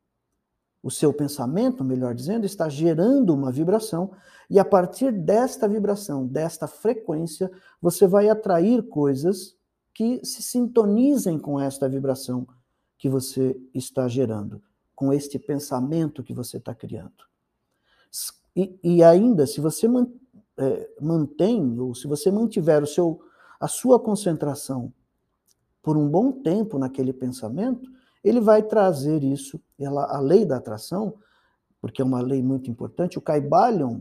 O 0.83 0.91
seu 0.91 1.11
pensamento, 1.13 1.83
melhor 1.83 2.13
dizendo, 2.13 2.45
está 2.45 2.69
gerando 2.69 3.33
uma 3.33 3.51
vibração, 3.51 4.11
e 4.49 4.59
a 4.59 4.65
partir 4.65 5.11
desta 5.11 5.67
vibração, 5.67 6.27
desta 6.27 6.67
frequência, 6.67 7.49
você 7.81 8.05
vai 8.05 8.29
atrair 8.29 8.83
coisas 8.83 9.55
que 9.93 10.19
se 10.25 10.43
sintonizem 10.43 11.39
com 11.39 11.59
esta 11.59 11.87
vibração 11.87 12.45
que 12.97 13.07
você 13.07 13.57
está 13.73 14.07
gerando 14.07 14.61
com 14.95 15.11
este 15.11 15.39
pensamento 15.39 16.23
que 16.23 16.33
você 16.33 16.57
está 16.57 16.73
criando. 16.73 17.25
E, 18.55 18.77
e, 18.83 19.03
ainda, 19.03 19.47
se 19.47 19.59
você 19.59 19.87
man, 19.87 20.07
é, 20.55 20.89
mantém, 21.01 21.79
ou 21.79 21.95
se 21.95 22.07
você 22.07 22.31
mantiver 22.31 22.83
o 22.83 22.87
seu, 22.87 23.19
a 23.59 23.67
sua 23.67 23.99
concentração 23.99 24.93
por 25.81 25.97
um 25.97 26.07
bom 26.07 26.31
tempo 26.31 26.77
naquele 26.77 27.11
pensamento, 27.11 27.91
ele 28.23 28.39
vai 28.39 28.63
trazer 28.63 29.23
isso, 29.23 29.59
ela, 29.77 30.05
a 30.05 30.19
lei 30.19 30.45
da 30.45 30.57
atração, 30.57 31.15
porque 31.81 32.01
é 32.01 32.05
uma 32.05 32.21
lei 32.21 32.41
muito 32.41 32.71
importante, 32.71 33.17
o 33.17 33.21
Caibalion, 33.21 33.99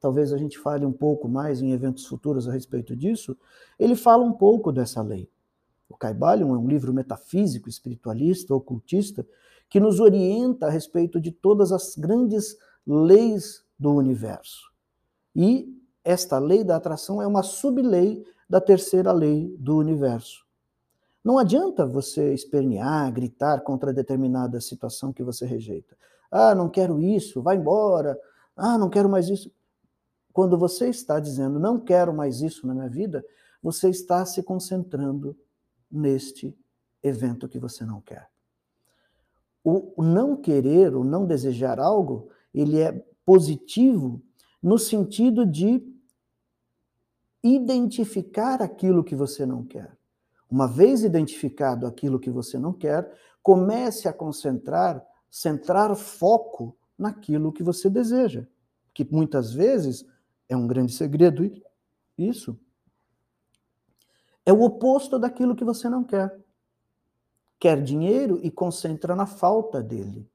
talvez 0.00 0.32
a 0.32 0.38
gente 0.38 0.58
fale 0.58 0.86
um 0.86 0.92
pouco 0.92 1.28
mais 1.28 1.60
em 1.60 1.72
eventos 1.72 2.06
futuros 2.06 2.48
a 2.48 2.52
respeito 2.52 2.94
disso, 2.94 3.36
ele 3.78 3.96
fala 3.96 4.24
um 4.24 4.32
pouco 4.32 4.70
dessa 4.70 5.02
lei. 5.02 5.28
O 5.88 5.96
Caibalion 5.96 6.54
é 6.54 6.58
um 6.58 6.68
livro 6.68 6.92
metafísico, 6.92 7.68
espiritualista, 7.68 8.54
ocultista, 8.54 9.26
que 9.68 9.80
nos 9.80 9.98
orienta 9.98 10.66
a 10.66 10.70
respeito 10.70 11.20
de 11.20 11.32
todas 11.32 11.72
as 11.72 11.96
grandes 11.96 12.56
leis 12.86 13.64
do 13.78 13.92
universo. 13.92 14.70
E 15.34 15.68
esta 16.04 16.38
lei 16.38 16.62
da 16.62 16.76
atração 16.76 17.20
é 17.20 17.26
uma 17.26 17.42
sublei 17.42 18.24
da 18.48 18.60
terceira 18.60 19.10
lei 19.10 19.54
do 19.58 19.76
universo. 19.76 20.45
Não 21.26 21.40
adianta 21.40 21.84
você 21.84 22.32
espernear, 22.32 23.12
gritar 23.12 23.62
contra 23.62 23.92
determinada 23.92 24.60
situação 24.60 25.12
que 25.12 25.24
você 25.24 25.44
rejeita. 25.44 25.98
Ah, 26.30 26.54
não 26.54 26.68
quero 26.68 27.02
isso, 27.02 27.42
vai 27.42 27.56
embora. 27.56 28.16
Ah, 28.56 28.78
não 28.78 28.88
quero 28.88 29.08
mais 29.08 29.28
isso. 29.28 29.50
Quando 30.32 30.56
você 30.56 30.88
está 30.88 31.18
dizendo 31.18 31.58
não 31.58 31.80
quero 31.80 32.14
mais 32.14 32.42
isso 32.42 32.64
na 32.64 32.72
minha 32.72 32.88
vida, 32.88 33.26
você 33.60 33.90
está 33.90 34.24
se 34.24 34.40
concentrando 34.40 35.36
neste 35.90 36.56
evento 37.02 37.48
que 37.48 37.58
você 37.58 37.84
não 37.84 38.00
quer. 38.00 38.30
O 39.64 40.00
não 40.04 40.36
querer, 40.36 40.94
o 40.94 41.02
não 41.02 41.26
desejar 41.26 41.80
algo, 41.80 42.28
ele 42.54 42.78
é 42.78 43.04
positivo 43.24 44.22
no 44.62 44.78
sentido 44.78 45.44
de 45.44 45.84
identificar 47.42 48.62
aquilo 48.62 49.02
que 49.02 49.16
você 49.16 49.44
não 49.44 49.64
quer. 49.64 49.90
Uma 50.50 50.68
vez 50.68 51.02
identificado 51.02 51.86
aquilo 51.86 52.20
que 52.20 52.30
você 52.30 52.58
não 52.58 52.72
quer, 52.72 53.12
comece 53.42 54.08
a 54.08 54.12
concentrar, 54.12 55.04
centrar 55.30 55.94
foco 55.96 56.76
naquilo 56.96 57.52
que 57.52 57.62
você 57.62 57.90
deseja, 57.90 58.46
que 58.94 59.04
muitas 59.04 59.52
vezes 59.52 60.06
é 60.48 60.56
um 60.56 60.66
grande 60.66 60.92
segredo 60.92 61.50
isso. 62.16 62.58
É 64.44 64.52
o 64.52 64.62
oposto 64.62 65.18
daquilo 65.18 65.56
que 65.56 65.64
você 65.64 65.88
não 65.88 66.04
quer. 66.04 66.38
Quer 67.58 67.82
dinheiro 67.82 68.38
e 68.42 68.50
concentra 68.50 69.16
na 69.16 69.26
falta 69.26 69.82
dele. 69.82 70.30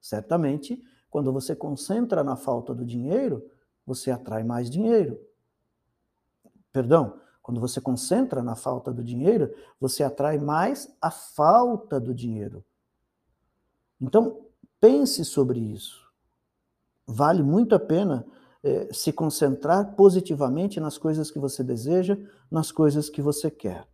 Certamente, 0.00 0.82
quando 1.08 1.32
você 1.32 1.54
concentra 1.54 2.22
na 2.22 2.36
falta 2.36 2.74
do 2.74 2.84
dinheiro, 2.84 3.48
você 3.86 4.10
atrai 4.10 4.42
mais 4.42 4.68
dinheiro. 4.68 5.18
Perdão, 6.72 7.20
quando 7.42 7.60
você 7.60 7.80
concentra 7.80 8.42
na 8.42 8.54
falta 8.54 8.92
do 8.92 9.02
dinheiro, 9.02 9.52
você 9.80 10.04
atrai 10.04 10.38
mais 10.38 10.94
a 11.00 11.10
falta 11.10 11.98
do 11.98 12.14
dinheiro. 12.14 12.64
Então, 14.00 14.46
pense 14.80 15.24
sobre 15.24 15.58
isso. 15.58 16.00
Vale 17.06 17.42
muito 17.42 17.74
a 17.74 17.80
pena 17.80 18.24
é, 18.62 18.92
se 18.92 19.12
concentrar 19.12 19.94
positivamente 19.96 20.78
nas 20.78 20.96
coisas 20.96 21.30
que 21.30 21.38
você 21.38 21.64
deseja, 21.64 22.16
nas 22.50 22.70
coisas 22.70 23.10
que 23.10 23.20
você 23.20 23.50
quer. 23.50 23.86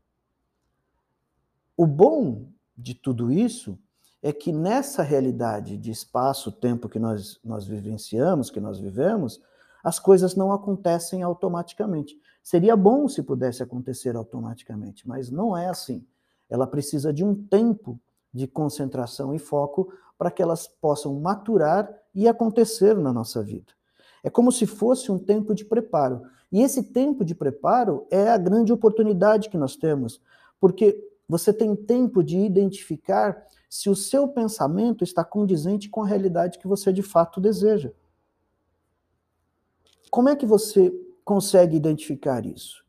O 1.77 1.87
bom 1.87 2.49
de 2.77 2.95
tudo 2.95 3.33
isso 3.33 3.79
é 4.23 4.33
que 4.33 4.53
nessa 4.53 5.03
realidade 5.03 5.77
de 5.77 5.91
espaço-tempo 5.91 6.89
que 6.89 6.99
nós, 6.99 7.39
nós 7.43 7.67
vivenciamos, 7.67 8.51
que 8.51 8.61
nós 8.61 8.79
vivemos, 8.79 9.41
as 9.89 9.99
coisas 9.99 10.35
não 10.35 10.53
acontecem 10.53 11.23
automaticamente. 11.23 12.15
Seria 12.43 12.77
bom 12.77 13.09
se 13.09 13.23
pudesse 13.23 13.63
acontecer 13.63 14.17
automaticamente, 14.17 15.09
mas 15.09 15.31
não 15.31 15.57
é 15.57 15.67
assim. 15.67 16.05
Ela 16.47 16.67
precisa 16.67 17.11
de 17.11 17.25
um 17.25 17.35
tempo 17.35 17.99
de 18.31 18.47
concentração 18.47 19.35
e 19.35 19.39
foco 19.39 19.91
para 20.19 20.31
que 20.31 20.43
elas 20.43 20.69
possam 20.69 21.19
maturar 21.19 21.91
e 22.15 22.29
acontecer 22.29 22.99
na 22.99 23.15
nossa 23.15 23.43
vida. 23.43 23.73
É 24.23 24.29
como 24.29 24.53
se 24.53 24.67
fosse 24.67 25.11
um 25.11 25.19
tempo 25.19 25.55
de 25.55 25.65
preparo. 25.65 26.21
E 26.53 26.61
esse 26.61 26.83
tempo 26.83 27.25
de 27.25 27.35
preparo 27.35 28.07
é 28.11 28.29
a 28.29 28.37
grande 28.37 28.71
oportunidade 28.71 29.49
que 29.49 29.57
nós 29.57 29.75
temos, 29.75 30.21
porque 30.61 31.03
você 31.27 31.51
tem 31.51 31.75
tempo 31.75 32.23
de 32.23 32.37
identificar 32.37 33.43
se 33.71 33.89
o 33.89 33.97
seu 33.97 34.29
pensamento 34.29 35.03
está 35.03 35.25
condizente 35.25 35.89
com 35.89 36.03
a 36.03 36.07
realidade 36.07 36.59
que 36.59 36.69
você 36.69 36.93
de 36.93 37.03
fato 37.03 37.41
deseja. 37.41 37.91
Como 40.11 40.29
é 40.29 40.37
que 40.37 40.47
você 40.47 40.93
consegue 41.25 41.77
identificar 41.77 42.45
isso? 42.47 42.85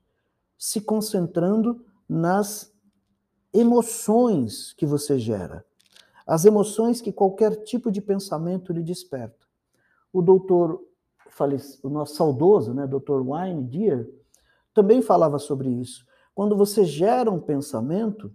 Se 0.57 0.81
concentrando 0.81 1.85
nas 2.07 2.73
emoções 3.53 4.73
que 4.73 4.85
você 4.85 5.17
gera, 5.17 5.65
as 6.25 6.45
emoções 6.45 7.01
que 7.01 7.11
qualquer 7.11 7.63
tipo 7.63 7.91
de 7.91 8.01
pensamento 8.01 8.71
lhe 8.71 8.83
desperta. 8.83 9.47
O 10.13 10.21
doutor 10.21 10.79
o 11.83 11.89
nosso 11.89 12.15
saudoso, 12.15 12.73
né, 12.73 12.85
Dr. 12.85 13.21
Wayne 13.23 13.63
Deer, 13.63 14.09
também 14.73 15.01
falava 15.01 15.39
sobre 15.39 15.69
isso. 15.69 16.05
Quando 16.35 16.55
você 16.55 16.83
gera 16.83 17.31
um 17.31 17.39
pensamento 17.39 18.33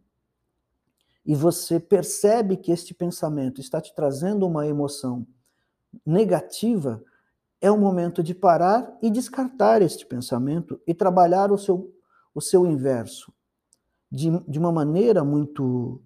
e 1.25 1.35
você 1.35 1.79
percebe 1.79 2.57
que 2.57 2.73
este 2.73 2.95
pensamento 2.95 3.61
está 3.61 3.81
te 3.81 3.95
trazendo 3.95 4.47
uma 4.47 4.67
emoção 4.67 5.27
negativa, 6.05 7.03
é 7.65 7.71
o 7.71 7.79
momento 7.79 8.23
de 8.23 8.35
parar 8.35 8.95
e 9.01 9.09
descartar 9.09 9.81
este 9.81 10.05
pensamento 10.05 10.79
e 10.87 10.93
trabalhar 10.93 11.51
o 11.51 11.57
seu, 11.57 11.91
o 12.35 12.41
seu 12.41 12.67
inverso 12.67 13.33
de, 14.13 14.29
de 14.47 14.59
uma 14.59 14.71
maneira 14.71 15.25
muito 15.25 16.03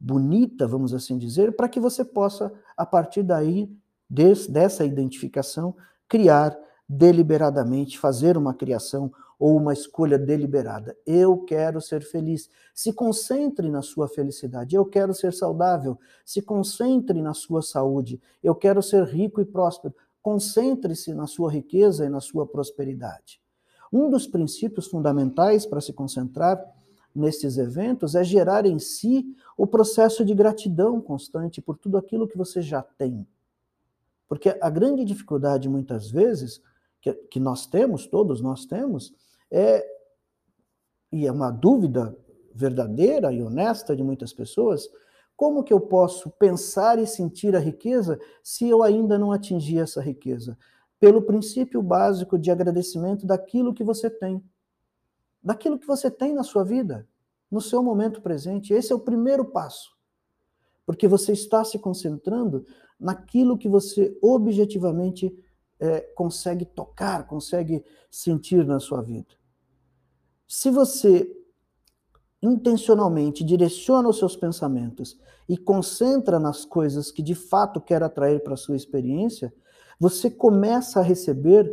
bonita, 0.00 0.66
vamos 0.66 0.94
assim 0.94 1.18
dizer, 1.18 1.54
para 1.54 1.68
que 1.68 1.78
você 1.78 2.02
possa, 2.02 2.50
a 2.74 2.86
partir 2.86 3.22
daí, 3.22 3.70
des, 4.08 4.46
dessa 4.46 4.86
identificação, 4.86 5.76
criar 6.08 6.58
deliberadamente, 6.88 7.98
fazer 7.98 8.38
uma 8.38 8.54
criação 8.54 9.12
ou 9.38 9.58
uma 9.58 9.74
escolha 9.74 10.18
deliberada. 10.18 10.96
Eu 11.04 11.44
quero 11.44 11.78
ser 11.80 12.02
feliz. 12.02 12.48
Se 12.72 12.92
concentre 12.92 13.68
na 13.70 13.82
sua 13.82 14.08
felicidade. 14.08 14.74
Eu 14.74 14.86
quero 14.86 15.12
ser 15.12 15.34
saudável. 15.34 15.98
Se 16.24 16.40
concentre 16.40 17.20
na 17.20 17.34
sua 17.34 17.60
saúde. 17.60 18.20
Eu 18.42 18.54
quero 18.54 18.82
ser 18.82 19.04
rico 19.04 19.40
e 19.40 19.44
próspero. 19.44 19.94
Concentre-se 20.24 21.12
na 21.12 21.26
sua 21.26 21.52
riqueza 21.52 22.06
e 22.06 22.08
na 22.08 22.18
sua 22.18 22.46
prosperidade. 22.46 23.42
Um 23.92 24.08
dos 24.08 24.26
princípios 24.26 24.86
fundamentais 24.86 25.66
para 25.66 25.82
se 25.82 25.92
concentrar 25.92 26.58
nesses 27.14 27.58
eventos 27.58 28.14
é 28.14 28.24
gerar 28.24 28.64
em 28.64 28.78
si 28.78 29.36
o 29.54 29.66
processo 29.66 30.24
de 30.24 30.34
gratidão 30.34 30.98
constante 30.98 31.60
por 31.60 31.76
tudo 31.76 31.98
aquilo 31.98 32.26
que 32.26 32.38
você 32.38 32.62
já 32.62 32.80
tem. 32.80 33.26
Porque 34.26 34.56
a 34.62 34.70
grande 34.70 35.04
dificuldade, 35.04 35.68
muitas 35.68 36.10
vezes, 36.10 36.62
que, 37.02 37.12
que 37.12 37.38
nós 37.38 37.66
temos, 37.66 38.06
todos 38.06 38.40
nós 38.40 38.64
temos, 38.64 39.14
é, 39.50 39.86
e 41.12 41.26
é 41.26 41.30
uma 41.30 41.50
dúvida 41.50 42.16
verdadeira 42.54 43.30
e 43.30 43.42
honesta 43.42 43.94
de 43.94 44.02
muitas 44.02 44.32
pessoas, 44.32 44.88
como 45.36 45.64
que 45.64 45.72
eu 45.72 45.80
posso 45.80 46.30
pensar 46.30 46.98
e 46.98 47.06
sentir 47.06 47.56
a 47.56 47.58
riqueza 47.58 48.18
se 48.42 48.68
eu 48.68 48.82
ainda 48.82 49.18
não 49.18 49.32
atingi 49.32 49.78
essa 49.78 50.00
riqueza? 50.00 50.56
Pelo 51.00 51.22
princípio 51.22 51.82
básico 51.82 52.38
de 52.38 52.50
agradecimento 52.50 53.26
daquilo 53.26 53.74
que 53.74 53.82
você 53.82 54.08
tem. 54.08 54.42
Daquilo 55.42 55.78
que 55.78 55.86
você 55.86 56.10
tem 56.10 56.32
na 56.32 56.44
sua 56.44 56.64
vida, 56.64 57.06
no 57.50 57.60
seu 57.60 57.82
momento 57.82 58.22
presente. 58.22 58.72
Esse 58.72 58.92
é 58.92 58.94
o 58.94 59.00
primeiro 59.00 59.44
passo. 59.44 59.94
Porque 60.86 61.08
você 61.08 61.32
está 61.32 61.64
se 61.64 61.78
concentrando 61.78 62.64
naquilo 62.98 63.58
que 63.58 63.68
você 63.68 64.16
objetivamente 64.22 65.36
é, 65.80 66.00
consegue 66.14 66.64
tocar, 66.64 67.26
consegue 67.26 67.84
sentir 68.10 68.64
na 68.64 68.78
sua 68.78 69.02
vida. 69.02 69.34
Se 70.46 70.70
você 70.70 71.28
intencionalmente 72.50 73.44
direciona 73.44 74.08
os 74.08 74.18
seus 74.18 74.36
pensamentos 74.36 75.18
e 75.48 75.56
concentra 75.56 76.38
nas 76.38 76.64
coisas 76.64 77.10
que 77.10 77.22
de 77.22 77.34
fato 77.34 77.80
quer 77.80 78.02
atrair 78.02 78.42
para 78.42 78.54
a 78.54 78.58
sua 78.58 78.76
experiência, 78.76 79.52
você 79.98 80.30
começa 80.30 81.00
a 81.00 81.02
receber 81.02 81.70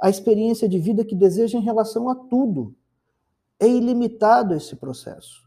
a 0.00 0.10
experiência 0.10 0.68
de 0.68 0.78
vida 0.78 1.04
que 1.04 1.14
deseja 1.14 1.58
em 1.58 1.62
relação 1.62 2.08
a 2.08 2.14
tudo. 2.14 2.74
É 3.58 3.66
ilimitado 3.66 4.54
esse 4.54 4.76
processo 4.76 5.44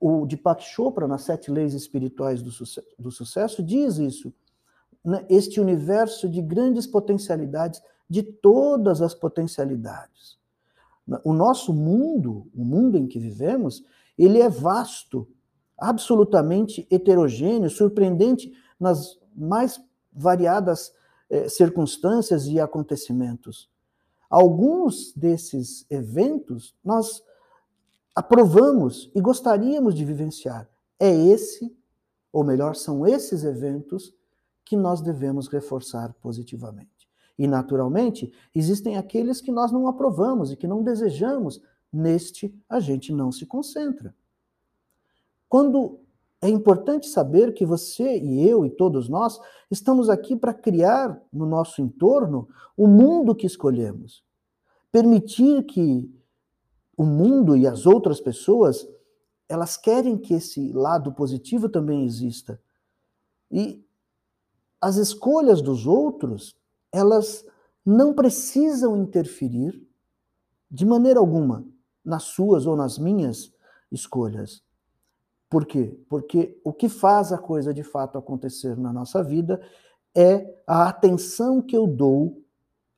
o 0.00 0.26
Deepak 0.26 0.62
Chopra, 0.62 1.08
nas 1.08 1.22
Sete 1.22 1.50
Leis 1.50 1.74
Espirituais 1.74 2.42
do, 2.42 2.50
Sucesso, 2.50 2.86
do 2.98 3.10
Sucesso, 3.10 3.62
diz 3.62 3.98
isso. 3.98 4.32
Né? 5.04 5.24
Este 5.28 5.60
universo 5.60 6.28
de 6.28 6.40
grandes 6.40 6.86
potencialidades, 6.86 7.82
de 8.08 8.22
todas 8.22 9.02
as 9.02 9.14
potencialidades. 9.14 10.37
O 11.24 11.32
nosso 11.32 11.72
mundo, 11.72 12.50
o 12.54 12.64
mundo 12.64 12.98
em 12.98 13.06
que 13.06 13.18
vivemos, 13.18 13.84
ele 14.16 14.40
é 14.40 14.48
vasto, 14.48 15.26
absolutamente 15.76 16.86
heterogêneo, 16.90 17.70
surpreendente 17.70 18.52
nas 18.78 19.18
mais 19.34 19.80
variadas 20.12 20.92
eh, 21.30 21.48
circunstâncias 21.48 22.46
e 22.46 22.58
acontecimentos. 22.58 23.70
Alguns 24.28 25.12
desses 25.14 25.86
eventos 25.88 26.74
nós 26.84 27.22
aprovamos 28.14 29.10
e 29.14 29.20
gostaríamos 29.20 29.94
de 29.94 30.04
vivenciar. 30.04 30.68
É 30.98 31.14
esse, 31.14 31.74
ou 32.32 32.44
melhor, 32.44 32.74
são 32.74 33.06
esses 33.06 33.44
eventos 33.44 34.12
que 34.64 34.76
nós 34.76 35.00
devemos 35.00 35.48
reforçar 35.48 36.12
positivamente. 36.20 36.97
E, 37.38 37.46
naturalmente, 37.46 38.32
existem 38.54 38.96
aqueles 38.96 39.40
que 39.40 39.52
nós 39.52 39.70
não 39.70 39.86
aprovamos 39.86 40.50
e 40.50 40.56
que 40.56 40.66
não 40.66 40.82
desejamos. 40.82 41.62
Neste, 41.90 42.54
a 42.68 42.80
gente 42.80 43.12
não 43.12 43.32
se 43.32 43.46
concentra. 43.46 44.14
Quando 45.48 46.00
é 46.40 46.48
importante 46.48 47.08
saber 47.08 47.52
que 47.52 47.64
você 47.64 48.18
e 48.18 48.46
eu 48.48 48.64
e 48.64 48.70
todos 48.70 49.08
nós 49.08 49.40
estamos 49.70 50.08
aqui 50.08 50.36
para 50.36 50.54
criar 50.54 51.20
no 51.32 51.46
nosso 51.46 51.82
entorno 51.82 52.48
o 52.76 52.86
mundo 52.86 53.34
que 53.34 53.46
escolhemos. 53.46 54.22
Permitir 54.92 55.64
que 55.64 56.12
o 56.96 57.04
mundo 57.04 57.56
e 57.56 57.66
as 57.66 57.86
outras 57.86 58.20
pessoas, 58.20 58.88
elas 59.48 59.76
querem 59.76 60.16
que 60.16 60.34
esse 60.34 60.72
lado 60.72 61.12
positivo 61.12 61.68
também 61.68 62.04
exista. 62.04 62.60
E 63.50 63.84
as 64.80 64.96
escolhas 64.96 65.60
dos 65.60 65.86
outros, 65.86 66.56
elas 66.92 67.44
não 67.84 68.14
precisam 68.14 68.96
interferir 68.96 69.86
de 70.70 70.84
maneira 70.84 71.20
alguma 71.20 71.64
nas 72.04 72.24
suas 72.24 72.66
ou 72.66 72.76
nas 72.76 72.98
minhas 72.98 73.52
escolhas. 73.90 74.62
Por 75.48 75.64
quê? 75.64 75.98
Porque 76.08 76.60
o 76.62 76.72
que 76.72 76.88
faz 76.88 77.32
a 77.32 77.38
coisa 77.38 77.72
de 77.72 77.82
fato 77.82 78.18
acontecer 78.18 78.76
na 78.76 78.92
nossa 78.92 79.22
vida 79.22 79.60
é 80.14 80.62
a 80.66 80.88
atenção 80.88 81.62
que 81.62 81.76
eu 81.76 81.86
dou 81.86 82.42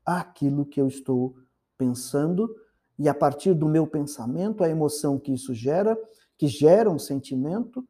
àquilo 0.05 0.67
que 0.67 0.81
eu 0.81 0.89
estou 0.89 1.37
pensando 1.79 2.55
e 2.99 3.09
a 3.09 3.15
partir 3.15 3.55
do 3.55 3.67
meu 3.67 3.87
pensamento, 3.87 4.63
a 4.63 4.69
emoção 4.69 5.19
que 5.19 5.33
isso 5.33 5.55
gera, 5.55 5.99
que 6.37 6.47
gera 6.47 6.91
um 6.91 6.99
sentimento, 6.99 7.83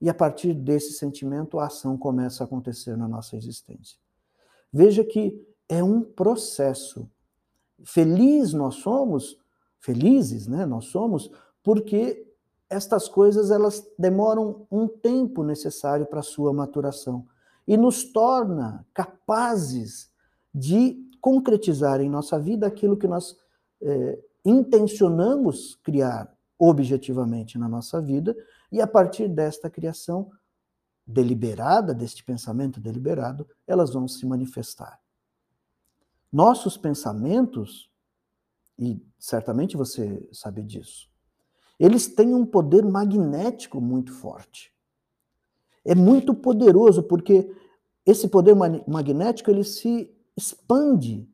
e 0.00 0.10
a 0.10 0.14
partir 0.14 0.52
desse 0.52 0.92
sentimento 0.92 1.58
a 1.58 1.66
ação 1.66 1.96
começa 1.96 2.42
a 2.42 2.46
acontecer 2.46 2.96
na 2.96 3.08
nossa 3.08 3.36
existência. 3.36 3.98
Veja 4.72 5.04
que 5.04 5.40
é 5.68 5.82
um 5.82 6.02
processo. 6.02 7.08
Feliz 7.84 8.52
nós 8.52 8.76
somos, 8.76 9.38
felizes, 9.78 10.46
né? 10.46 10.66
Nós 10.66 10.86
somos 10.86 11.30
porque 11.62 12.26
estas 12.68 13.08
coisas 13.08 13.50
elas 13.50 13.86
demoram 13.98 14.66
um 14.70 14.86
tempo 14.86 15.42
necessário 15.42 16.06
para 16.06 16.22
sua 16.22 16.52
maturação 16.52 17.26
e 17.66 17.76
nos 17.76 18.04
torna 18.04 18.86
capazes 18.94 20.10
de 20.54 20.96
concretizar 21.20 22.00
em 22.00 22.08
nossa 22.08 22.38
vida 22.38 22.66
aquilo 22.66 22.96
que 22.96 23.06
nós 23.06 23.36
é, 23.82 24.18
intencionamos 24.44 25.78
criar 25.82 26.32
objetivamente 26.58 27.58
na 27.58 27.68
nossa 27.68 28.02
vida, 28.02 28.36
e 28.70 28.82
a 28.82 28.86
partir 28.86 29.28
desta 29.28 29.70
criação 29.70 30.30
deliberada, 31.06 31.92
deste 31.94 32.24
pensamento 32.24 32.80
deliberado, 32.80 33.48
elas 33.66 33.92
vão 33.92 34.06
se 34.06 34.24
manifestar. 34.26 35.00
Nossos 36.32 36.76
pensamentos, 36.76 37.90
e 38.78 39.04
certamente 39.18 39.76
você 39.76 40.28
sabe 40.32 40.62
disso, 40.62 41.10
eles 41.78 42.06
têm 42.06 42.34
um 42.34 42.46
poder 42.46 42.84
magnético 42.84 43.80
muito 43.80 44.12
forte. 44.12 44.72
É 45.84 45.94
muito 45.94 46.34
poderoso 46.34 47.02
porque 47.02 47.50
esse 48.04 48.28
poder 48.28 48.54
magnético 48.86 49.50
ele 49.50 49.64
se 49.64 50.14
expande 50.36 51.28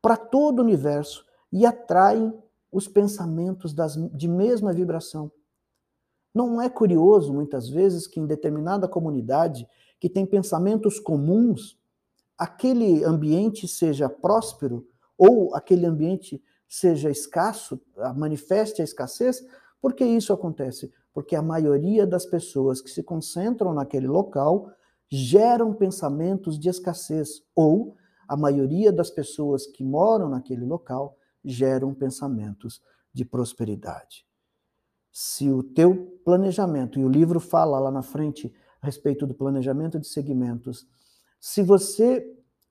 para 0.00 0.16
todo 0.16 0.58
o 0.58 0.62
universo 0.62 1.24
e 1.52 1.64
atrai 1.64 2.32
os 2.72 2.88
pensamentos 2.88 3.72
das, 3.72 3.94
de 4.12 4.26
mesma 4.26 4.72
vibração. 4.72 5.30
Não 6.34 6.60
é 6.60 6.68
curioso, 6.68 7.32
muitas 7.32 7.68
vezes, 7.68 8.06
que 8.06 8.18
em 8.18 8.26
determinada 8.26 8.88
comunidade 8.88 9.68
que 10.00 10.10
tem 10.10 10.26
pensamentos 10.26 10.98
comuns, 10.98 11.78
aquele 12.36 13.04
ambiente 13.04 13.68
seja 13.68 14.08
próspero 14.08 14.86
ou 15.16 15.54
aquele 15.54 15.86
ambiente 15.86 16.42
seja 16.68 17.08
escasso, 17.08 17.80
manifeste 18.16 18.82
a 18.82 18.84
escassez? 18.84 19.46
Por 19.80 19.94
que 19.94 20.04
isso 20.04 20.32
acontece? 20.32 20.92
Porque 21.12 21.36
a 21.36 21.42
maioria 21.42 22.04
das 22.04 22.26
pessoas 22.26 22.80
que 22.80 22.90
se 22.90 23.02
concentram 23.02 23.72
naquele 23.72 24.08
local 24.08 24.72
geram 25.08 25.72
pensamentos 25.72 26.58
de 26.58 26.68
escassez 26.68 27.44
ou 27.54 27.94
a 28.26 28.36
maioria 28.36 28.92
das 28.92 29.10
pessoas 29.10 29.66
que 29.66 29.84
moram 29.84 30.28
naquele 30.28 30.64
local 30.64 31.16
geram 31.44 31.94
pensamentos 31.94 32.82
de 33.12 33.24
prosperidade. 33.24 34.26
Se 35.16 35.48
o 35.48 35.62
teu 35.62 36.18
planejamento, 36.24 36.98
e 36.98 37.04
o 37.04 37.08
livro 37.08 37.38
fala 37.38 37.78
lá 37.78 37.88
na 37.88 38.02
frente 38.02 38.52
a 38.82 38.86
respeito 38.86 39.24
do 39.24 39.32
planejamento 39.32 39.96
de 39.96 40.08
segmentos, 40.08 40.88
se 41.38 41.62
você 41.62 42.26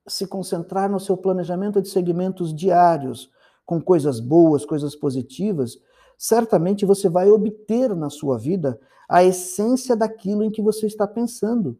se 0.06 0.28
concentrar 0.28 0.92
no 0.92 1.00
seu 1.00 1.16
planejamento 1.16 1.82
de 1.82 1.88
segmentos 1.88 2.54
diários, 2.54 3.32
com 3.66 3.80
coisas 3.80 4.20
boas, 4.20 4.66
coisas 4.66 4.94
positivas, 4.94 5.80
certamente 6.18 6.86
você 6.86 7.08
vai 7.08 7.30
obter 7.32 7.96
na 7.96 8.10
sua 8.10 8.38
vida 8.38 8.78
a 9.08 9.24
essência 9.24 9.96
daquilo 9.96 10.44
em 10.44 10.52
que 10.52 10.62
você 10.62 10.86
está 10.86 11.08
pensando. 11.08 11.80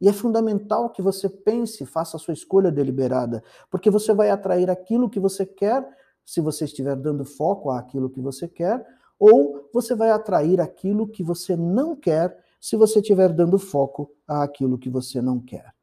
E 0.00 0.08
é 0.08 0.12
fundamental 0.12 0.90
que 0.90 1.00
você 1.00 1.28
pense, 1.28 1.86
faça 1.86 2.16
a 2.16 2.20
sua 2.20 2.34
escolha 2.34 2.72
deliberada, 2.72 3.44
porque 3.70 3.90
você 3.90 4.12
vai 4.12 4.28
atrair 4.28 4.68
aquilo 4.68 5.08
que 5.08 5.20
você 5.20 5.46
quer, 5.46 5.88
se 6.24 6.40
você 6.40 6.64
estiver 6.64 6.96
dando 6.96 7.24
foco 7.24 7.70
àquilo 7.70 8.10
que 8.10 8.20
você 8.20 8.48
quer, 8.48 8.84
ou 9.18 9.68
você 9.72 9.94
vai 9.94 10.10
atrair 10.10 10.60
aquilo 10.60 11.08
que 11.08 11.22
você 11.22 11.56
não 11.56 11.96
quer, 11.96 12.38
se 12.60 12.76
você 12.76 13.00
estiver 13.00 13.32
dando 13.32 13.58
foco 13.58 14.10
àquilo 14.26 14.78
que 14.78 14.90
você 14.90 15.20
não 15.20 15.40
quer. 15.40 15.74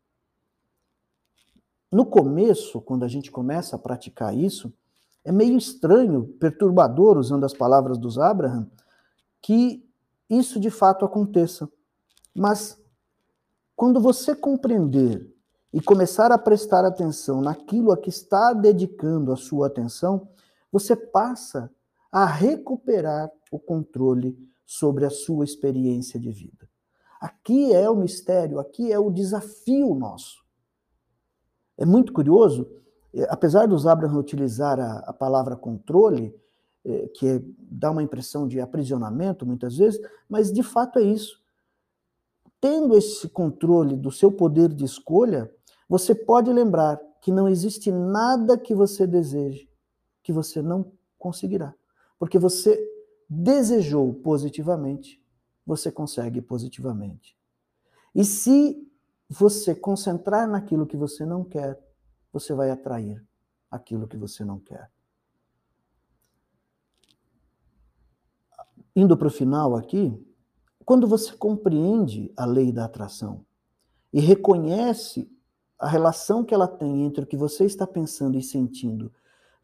No 1.91 2.05
começo, 2.05 2.81
quando 2.81 3.03
a 3.03 3.07
gente 3.07 3.31
começa 3.31 3.75
a 3.75 3.79
praticar 3.79 4.35
isso, 4.35 4.73
é 5.23 5.31
meio 5.31 5.57
estranho, 5.57 6.25
perturbador, 6.39 7.17
usando 7.17 7.45
as 7.45 7.53
palavras 7.53 7.97
dos 7.97 8.17
Abraham, 8.17 8.69
que 9.41 9.87
isso 10.29 10.59
de 10.59 10.69
fato 10.69 11.05
aconteça. 11.05 11.69
Mas 12.35 12.81
quando 13.75 14.01
você 14.01 14.35
compreender 14.35 15.31
e 15.71 15.81
começar 15.81 16.31
a 16.31 16.37
prestar 16.37 16.83
atenção 16.83 17.41
naquilo 17.41 17.91
a 17.91 17.97
que 17.97 18.09
está 18.09 18.53
dedicando 18.53 19.31
a 19.31 19.37
sua 19.37 19.67
atenção, 19.67 20.27
você 20.71 20.95
passa 20.95 21.71
a 22.13 22.25
recuperar 22.25 23.29
o 23.51 23.59
controle 23.59 24.37
sobre 24.65 25.03
a 25.03 25.09
sua 25.09 25.43
experiência 25.43 26.19
de 26.19 26.31
vida. 26.31 26.69
Aqui 27.19 27.73
é 27.73 27.89
o 27.89 27.95
mistério, 27.95 28.59
aqui 28.59 28.91
é 28.91 28.99
o 28.99 29.11
desafio 29.11 29.95
nosso. 29.95 30.43
É 31.77 31.85
muito 31.85 32.13
curioso, 32.13 32.69
é, 33.13 33.25
apesar 33.29 33.65
dos 33.67 33.85
Abraham 33.85 34.19
utilizar 34.19 34.79
a, 34.79 34.99
a 34.99 35.13
palavra 35.13 35.55
controle, 35.55 36.33
é, 36.85 37.07
que 37.07 37.27
é, 37.27 37.41
dá 37.57 37.91
uma 37.91 38.03
impressão 38.03 38.47
de 38.47 38.61
aprisionamento 38.61 39.45
muitas 39.45 39.75
vezes, 39.75 39.99
mas 40.29 40.53
de 40.53 40.61
fato 40.63 40.99
é 40.99 41.01
isso 41.01 41.43
tendo 42.63 42.95
esse 42.95 43.27
controle 43.27 43.97
do 43.97 44.09
seu 44.09 44.31
poder 44.31 44.69
de 44.69 44.85
escolha, 44.85 45.53
você 45.89 46.15
pode 46.15 46.49
lembrar 46.49 46.97
que 47.19 47.29
não 47.29 47.49
existe 47.49 47.91
nada 47.91 48.57
que 48.57 48.73
você 48.73 49.05
deseje 49.05 49.69
que 50.23 50.31
você 50.31 50.61
não 50.61 50.89
conseguirá. 51.19 51.75
Porque 52.23 52.39
você 52.39 52.81
desejou 53.29 54.13
positivamente, 54.13 55.21
você 55.65 55.91
consegue 55.91 56.41
positivamente. 56.41 57.37
E 58.15 58.23
se 58.23 58.89
você 59.29 59.75
concentrar 59.75 60.47
naquilo 60.47 60.87
que 60.87 60.95
você 60.95 61.25
não 61.25 61.43
quer, 61.43 61.77
você 62.31 62.53
vai 62.53 62.71
atrair 62.71 63.21
aquilo 63.69 64.07
que 64.07 64.15
você 64.15 64.45
não 64.45 64.57
quer. 64.57 64.89
Indo 68.95 69.17
para 69.17 69.27
o 69.27 69.29
final 69.29 69.75
aqui, 69.75 70.17
quando 70.85 71.05
você 71.05 71.33
compreende 71.35 72.31
a 72.37 72.45
lei 72.45 72.71
da 72.71 72.85
atração 72.85 73.45
e 74.13 74.21
reconhece 74.21 75.29
a 75.77 75.89
relação 75.89 76.41
que 76.41 76.53
ela 76.53 76.69
tem 76.69 77.03
entre 77.03 77.25
o 77.25 77.27
que 77.27 77.35
você 77.35 77.65
está 77.65 77.85
pensando 77.85 78.37
e 78.37 78.41
sentindo 78.41 79.11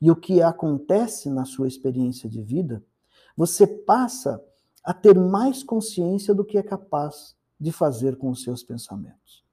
e 0.01 0.09
o 0.09 0.15
que 0.15 0.41
acontece 0.41 1.29
na 1.29 1.45
sua 1.45 1.67
experiência 1.67 2.29
de 2.29 2.41
vida, 2.41 2.83
você 3.35 3.67
passa 3.67 4.41
a 4.83 4.93
ter 4.93 5.17
mais 5.17 5.63
consciência 5.63 6.33
do 6.33 6.45
que 6.45 6.57
é 6.57 6.63
capaz 6.63 7.35
de 7.59 7.71
fazer 7.71 8.17
com 8.17 8.29
os 8.29 8.43
seus 8.43 8.63
pensamentos. 8.63 9.43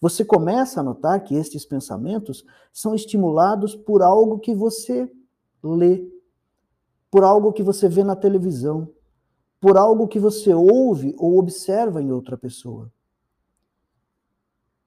Você 0.00 0.24
começa 0.24 0.80
a 0.80 0.82
notar 0.82 1.22
que 1.22 1.34
estes 1.34 1.64
pensamentos 1.64 2.44
são 2.72 2.94
estimulados 2.94 3.74
por 3.74 4.00
algo 4.00 4.38
que 4.38 4.54
você 4.54 5.10
lê, 5.62 6.08
por 7.10 7.24
algo 7.24 7.52
que 7.52 7.62
você 7.62 7.88
vê 7.88 8.04
na 8.04 8.14
televisão, 8.14 8.88
por 9.60 9.76
algo 9.76 10.06
que 10.06 10.20
você 10.20 10.54
ouve 10.54 11.14
ou 11.18 11.38
observa 11.38 12.00
em 12.00 12.12
outra 12.12 12.38
pessoa. 12.38 12.92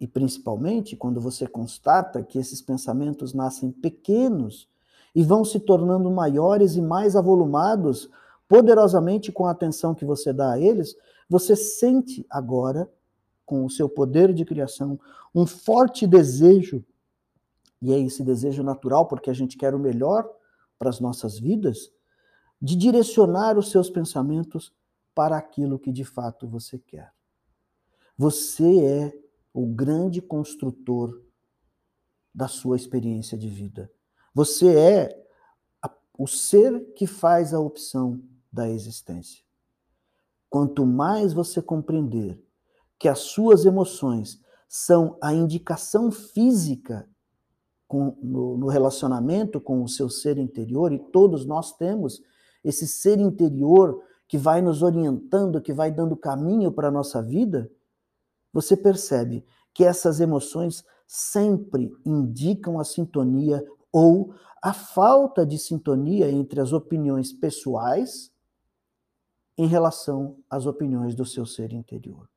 E 0.01 0.07
principalmente 0.07 0.95
quando 0.95 1.21
você 1.21 1.45
constata 1.45 2.23
que 2.23 2.39
esses 2.39 2.59
pensamentos 2.59 3.35
nascem 3.35 3.71
pequenos 3.71 4.67
e 5.13 5.23
vão 5.23 5.45
se 5.45 5.59
tornando 5.59 6.09
maiores 6.09 6.75
e 6.75 6.81
mais 6.81 7.15
avolumados 7.15 8.09
poderosamente 8.47 9.31
com 9.31 9.45
a 9.45 9.51
atenção 9.51 9.93
que 9.93 10.03
você 10.03 10.33
dá 10.33 10.53
a 10.53 10.59
eles, 10.59 10.95
você 11.29 11.55
sente 11.55 12.25
agora, 12.31 12.91
com 13.45 13.63
o 13.63 13.69
seu 13.69 13.87
poder 13.87 14.33
de 14.33 14.43
criação, 14.43 14.99
um 15.35 15.45
forte 15.45 16.07
desejo, 16.07 16.83
e 17.79 17.93
é 17.93 17.99
esse 17.99 18.23
desejo 18.23 18.63
natural, 18.63 19.07
porque 19.07 19.29
a 19.29 19.33
gente 19.33 19.55
quer 19.55 19.75
o 19.75 19.79
melhor 19.79 20.27
para 20.79 20.89
as 20.89 20.99
nossas 20.99 21.37
vidas, 21.37 21.91
de 22.59 22.75
direcionar 22.75 23.55
os 23.55 23.69
seus 23.69 23.89
pensamentos 23.89 24.73
para 25.13 25.37
aquilo 25.37 25.77
que 25.77 25.91
de 25.91 26.03
fato 26.03 26.47
você 26.47 26.79
quer. 26.79 27.13
Você 28.17 28.83
é 28.83 29.20
o 29.53 29.65
grande 29.65 30.21
construtor 30.21 31.21
da 32.33 32.47
sua 32.47 32.75
experiência 32.75 33.37
de 33.37 33.49
vida. 33.49 33.91
Você 34.33 34.73
é 34.75 35.21
o 36.17 36.27
ser 36.27 36.93
que 36.93 37.07
faz 37.07 37.53
a 37.53 37.59
opção 37.59 38.21
da 38.51 38.69
existência. 38.69 39.43
Quanto 40.49 40.85
mais 40.85 41.33
você 41.33 41.61
compreender 41.61 42.41
que 42.99 43.07
as 43.07 43.19
suas 43.19 43.65
emoções 43.65 44.39
são 44.69 45.17
a 45.21 45.33
indicação 45.33 46.11
física 46.11 47.09
com, 47.87 48.15
no, 48.21 48.57
no 48.57 48.67
relacionamento 48.67 49.59
com 49.59 49.83
o 49.83 49.87
seu 49.87 50.09
ser 50.09 50.37
interior, 50.37 50.93
e 50.93 50.99
todos 50.99 51.45
nós 51.45 51.75
temos 51.75 52.21
esse 52.63 52.87
ser 52.87 53.19
interior 53.19 54.01
que 54.27 54.37
vai 54.37 54.61
nos 54.61 54.81
orientando, 54.81 55.59
que 55.59 55.73
vai 55.73 55.91
dando 55.91 56.15
caminho 56.15 56.71
para 56.71 56.87
a 56.87 56.91
nossa 56.91 57.21
vida, 57.21 57.69
você 58.53 58.75
percebe 58.75 59.45
que 59.73 59.83
essas 59.83 60.19
emoções 60.19 60.83
sempre 61.07 61.91
indicam 62.05 62.79
a 62.79 62.83
sintonia 62.83 63.65
ou 63.91 64.33
a 64.61 64.73
falta 64.73 65.45
de 65.45 65.57
sintonia 65.57 66.29
entre 66.29 66.61
as 66.61 66.71
opiniões 66.71 67.33
pessoais 67.33 68.31
em 69.57 69.67
relação 69.67 70.37
às 70.49 70.65
opiniões 70.65 71.15
do 71.15 71.25
seu 71.25 71.45
ser 71.45 71.73
interior. 71.73 72.29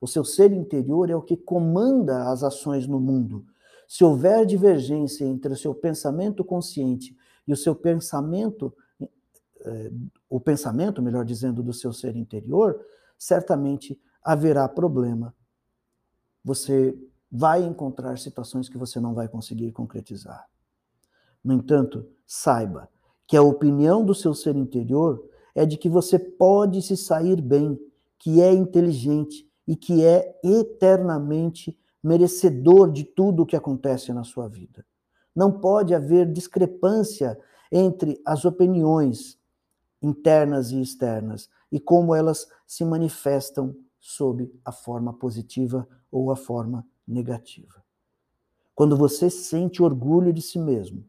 O 0.00 0.06
seu 0.06 0.24
ser 0.24 0.52
interior 0.52 1.10
é 1.10 1.16
o 1.16 1.22
que 1.22 1.36
comanda 1.36 2.30
as 2.30 2.42
ações 2.42 2.86
no 2.86 2.98
mundo. 2.98 3.44
Se 3.86 4.04
houver 4.04 4.46
divergência 4.46 5.24
entre 5.24 5.52
o 5.52 5.56
seu 5.56 5.74
pensamento 5.74 6.44
consciente 6.44 7.16
e 7.46 7.52
o 7.52 7.56
seu 7.56 7.74
pensamento, 7.74 8.72
eh, 9.00 9.90
o 10.28 10.40
pensamento, 10.40 11.02
melhor 11.02 11.24
dizendo, 11.24 11.62
do 11.62 11.72
seu 11.72 11.92
ser 11.92 12.16
interior, 12.16 12.80
certamente 13.18 14.00
haverá 14.22 14.68
problema. 14.68 15.34
Você 16.44 16.96
vai 17.30 17.62
encontrar 17.62 18.18
situações 18.18 18.68
que 18.68 18.78
você 18.78 18.98
não 18.98 19.14
vai 19.14 19.28
conseguir 19.28 19.72
concretizar. 19.72 20.48
No 21.44 21.54
entanto, 21.54 22.06
saiba 22.26 22.88
que 23.26 23.36
a 23.36 23.42
opinião 23.42 24.04
do 24.04 24.14
seu 24.14 24.34
ser 24.34 24.56
interior 24.56 25.24
é 25.54 25.64
de 25.64 25.76
que 25.76 25.88
você 25.88 26.18
pode 26.18 26.82
se 26.82 26.96
sair 26.96 27.40
bem, 27.40 27.78
que 28.18 28.40
é 28.40 28.52
inteligente 28.52 29.48
e 29.66 29.76
que 29.76 30.04
é 30.04 30.38
eternamente 30.42 31.78
merecedor 32.02 32.90
de 32.90 33.04
tudo 33.04 33.42
o 33.42 33.46
que 33.46 33.56
acontece 33.56 34.12
na 34.12 34.24
sua 34.24 34.48
vida. 34.48 34.84
Não 35.34 35.60
pode 35.60 35.94
haver 35.94 36.30
discrepância 36.30 37.38
entre 37.70 38.20
as 38.24 38.44
opiniões 38.44 39.38
internas 40.02 40.70
e 40.70 40.80
externas 40.80 41.48
e 41.70 41.78
como 41.78 42.14
elas 42.14 42.48
se 42.66 42.84
manifestam 42.84 43.76
sob 44.00 44.50
a 44.64 44.72
forma 44.72 45.12
positiva 45.12 45.86
ou 46.10 46.30
a 46.30 46.36
forma 46.36 46.86
negativa. 47.06 47.84
Quando 48.74 48.96
você 48.96 49.28
sente 49.28 49.82
orgulho 49.82 50.32
de 50.32 50.40
si 50.40 50.58
mesmo, 50.58 51.04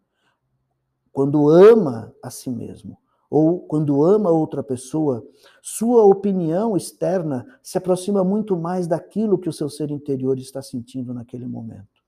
quando 1.11 1.49
ama 1.49 2.13
a 2.21 2.29
si 2.29 2.49
mesmo, 2.49 2.97
ou 3.29 3.61
quando 3.61 4.03
ama 4.03 4.29
outra 4.29 4.61
pessoa, 4.61 5.25
sua 5.61 6.03
opinião 6.03 6.75
externa 6.75 7.47
se 7.63 7.77
aproxima 7.77 8.25
muito 8.25 8.57
mais 8.57 8.87
daquilo 8.87 9.39
que 9.39 9.47
o 9.47 9.53
seu 9.53 9.69
ser 9.69 9.89
interior 9.89 10.37
está 10.37 10.61
sentindo 10.61 11.13
naquele 11.13 11.47
momento. 11.47 12.03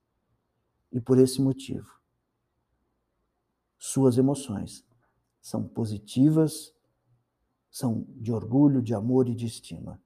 E 0.91 0.99
por 0.99 1.17
esse 1.17 1.41
motivo, 1.41 1.89
suas 3.79 4.17
emoções 4.17 4.85
são 5.41 5.63
positivas, 5.63 6.73
são 7.71 8.05
de 8.09 8.31
orgulho, 8.31 8.81
de 8.81 8.93
amor 8.93 9.29
e 9.29 9.33
de 9.33 9.45
estima. 9.45 9.99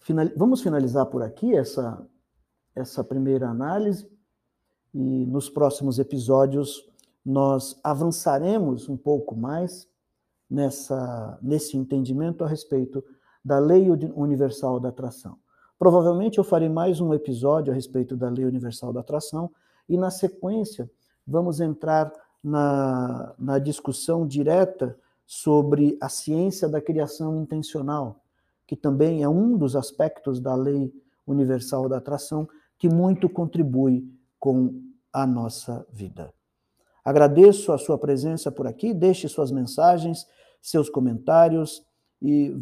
Final... 0.00 0.28
Vamos 0.36 0.62
finalizar 0.62 1.06
por 1.06 1.22
aqui 1.22 1.54
essa, 1.54 2.06
essa 2.74 3.02
primeira 3.04 3.48
análise 3.48 4.08
e 4.94 5.26
nos 5.26 5.48
próximos 5.48 5.98
episódios 5.98 6.88
nós 7.24 7.78
avançaremos 7.84 8.88
um 8.88 8.96
pouco 8.96 9.36
mais 9.36 9.88
nessa, 10.48 11.38
nesse 11.42 11.76
entendimento 11.76 12.42
a 12.42 12.48
respeito 12.48 13.04
da 13.44 13.58
lei 13.58 13.90
universal 13.90 14.80
da 14.80 14.88
atração. 14.88 15.38
Provavelmente 15.78 16.38
eu 16.38 16.44
farei 16.44 16.68
mais 16.68 17.00
um 17.00 17.14
episódio 17.14 17.72
a 17.72 17.74
respeito 17.74 18.16
da 18.16 18.28
lei 18.28 18.44
universal 18.44 18.92
da 18.92 19.00
atração 19.00 19.50
e, 19.88 19.96
na 19.96 20.10
sequência, 20.10 20.90
vamos 21.26 21.60
entrar 21.60 22.12
na, 22.42 23.34
na 23.38 23.58
discussão 23.58 24.26
direta 24.26 24.98
sobre 25.24 25.96
a 26.00 26.08
ciência 26.08 26.68
da 26.68 26.80
criação 26.80 27.36
intencional, 27.42 28.24
que 28.68 28.76
também 28.76 29.22
é 29.22 29.28
um 29.28 29.56
dos 29.56 29.74
aspectos 29.74 30.40
da 30.40 30.54
lei 30.54 30.92
universal 31.26 31.88
da 31.88 31.96
atração 31.96 32.46
que 32.78 32.86
muito 32.86 33.26
contribui 33.26 34.06
com 34.38 34.82
a 35.10 35.26
nossa 35.26 35.86
vida. 35.90 36.32
Agradeço 37.02 37.72
a 37.72 37.78
sua 37.78 37.96
presença 37.96 38.52
por 38.52 38.66
aqui, 38.66 38.92
deixe 38.92 39.26
suas 39.26 39.50
mensagens, 39.50 40.26
seus 40.60 40.90
comentários 40.90 41.82
e 42.20 42.54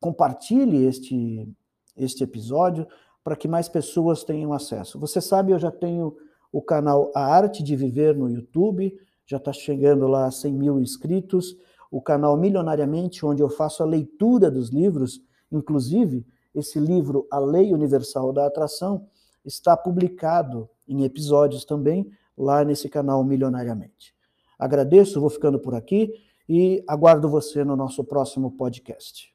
compartilhe 0.00 0.86
este, 0.86 1.46
este 1.94 2.24
episódio 2.24 2.88
para 3.22 3.36
que 3.36 3.46
mais 3.46 3.68
pessoas 3.68 4.24
tenham 4.24 4.54
acesso. 4.54 4.98
Você 4.98 5.20
sabe, 5.20 5.52
eu 5.52 5.58
já 5.58 5.70
tenho 5.70 6.16
o 6.50 6.62
canal 6.62 7.12
A 7.14 7.26
Arte 7.26 7.62
de 7.62 7.76
Viver 7.76 8.16
no 8.16 8.30
YouTube, 8.30 8.98
já 9.26 9.36
está 9.36 9.52
chegando 9.52 10.08
lá 10.08 10.24
a 10.24 10.30
100 10.30 10.54
mil 10.54 10.80
inscritos, 10.80 11.54
o 11.90 12.00
canal 12.00 12.36
Milionariamente, 12.36 13.26
onde 13.26 13.42
eu 13.42 13.48
faço 13.48 13.82
a 13.82 13.86
leitura 13.86 14.50
dos 14.50 14.70
livros, 14.70 15.20
inclusive 15.50 16.24
esse 16.54 16.78
livro 16.78 17.26
A 17.30 17.38
Lei 17.38 17.72
Universal 17.72 18.32
da 18.32 18.46
Atração, 18.46 19.06
está 19.44 19.76
publicado 19.76 20.68
em 20.86 21.04
episódios 21.04 21.64
também 21.64 22.10
lá 22.36 22.64
nesse 22.64 22.88
canal 22.88 23.24
Milionariamente. 23.24 24.14
Agradeço, 24.58 25.20
vou 25.20 25.30
ficando 25.30 25.58
por 25.58 25.74
aqui 25.74 26.12
e 26.48 26.82
aguardo 26.86 27.28
você 27.28 27.64
no 27.64 27.76
nosso 27.76 28.04
próximo 28.04 28.50
podcast. 28.52 29.32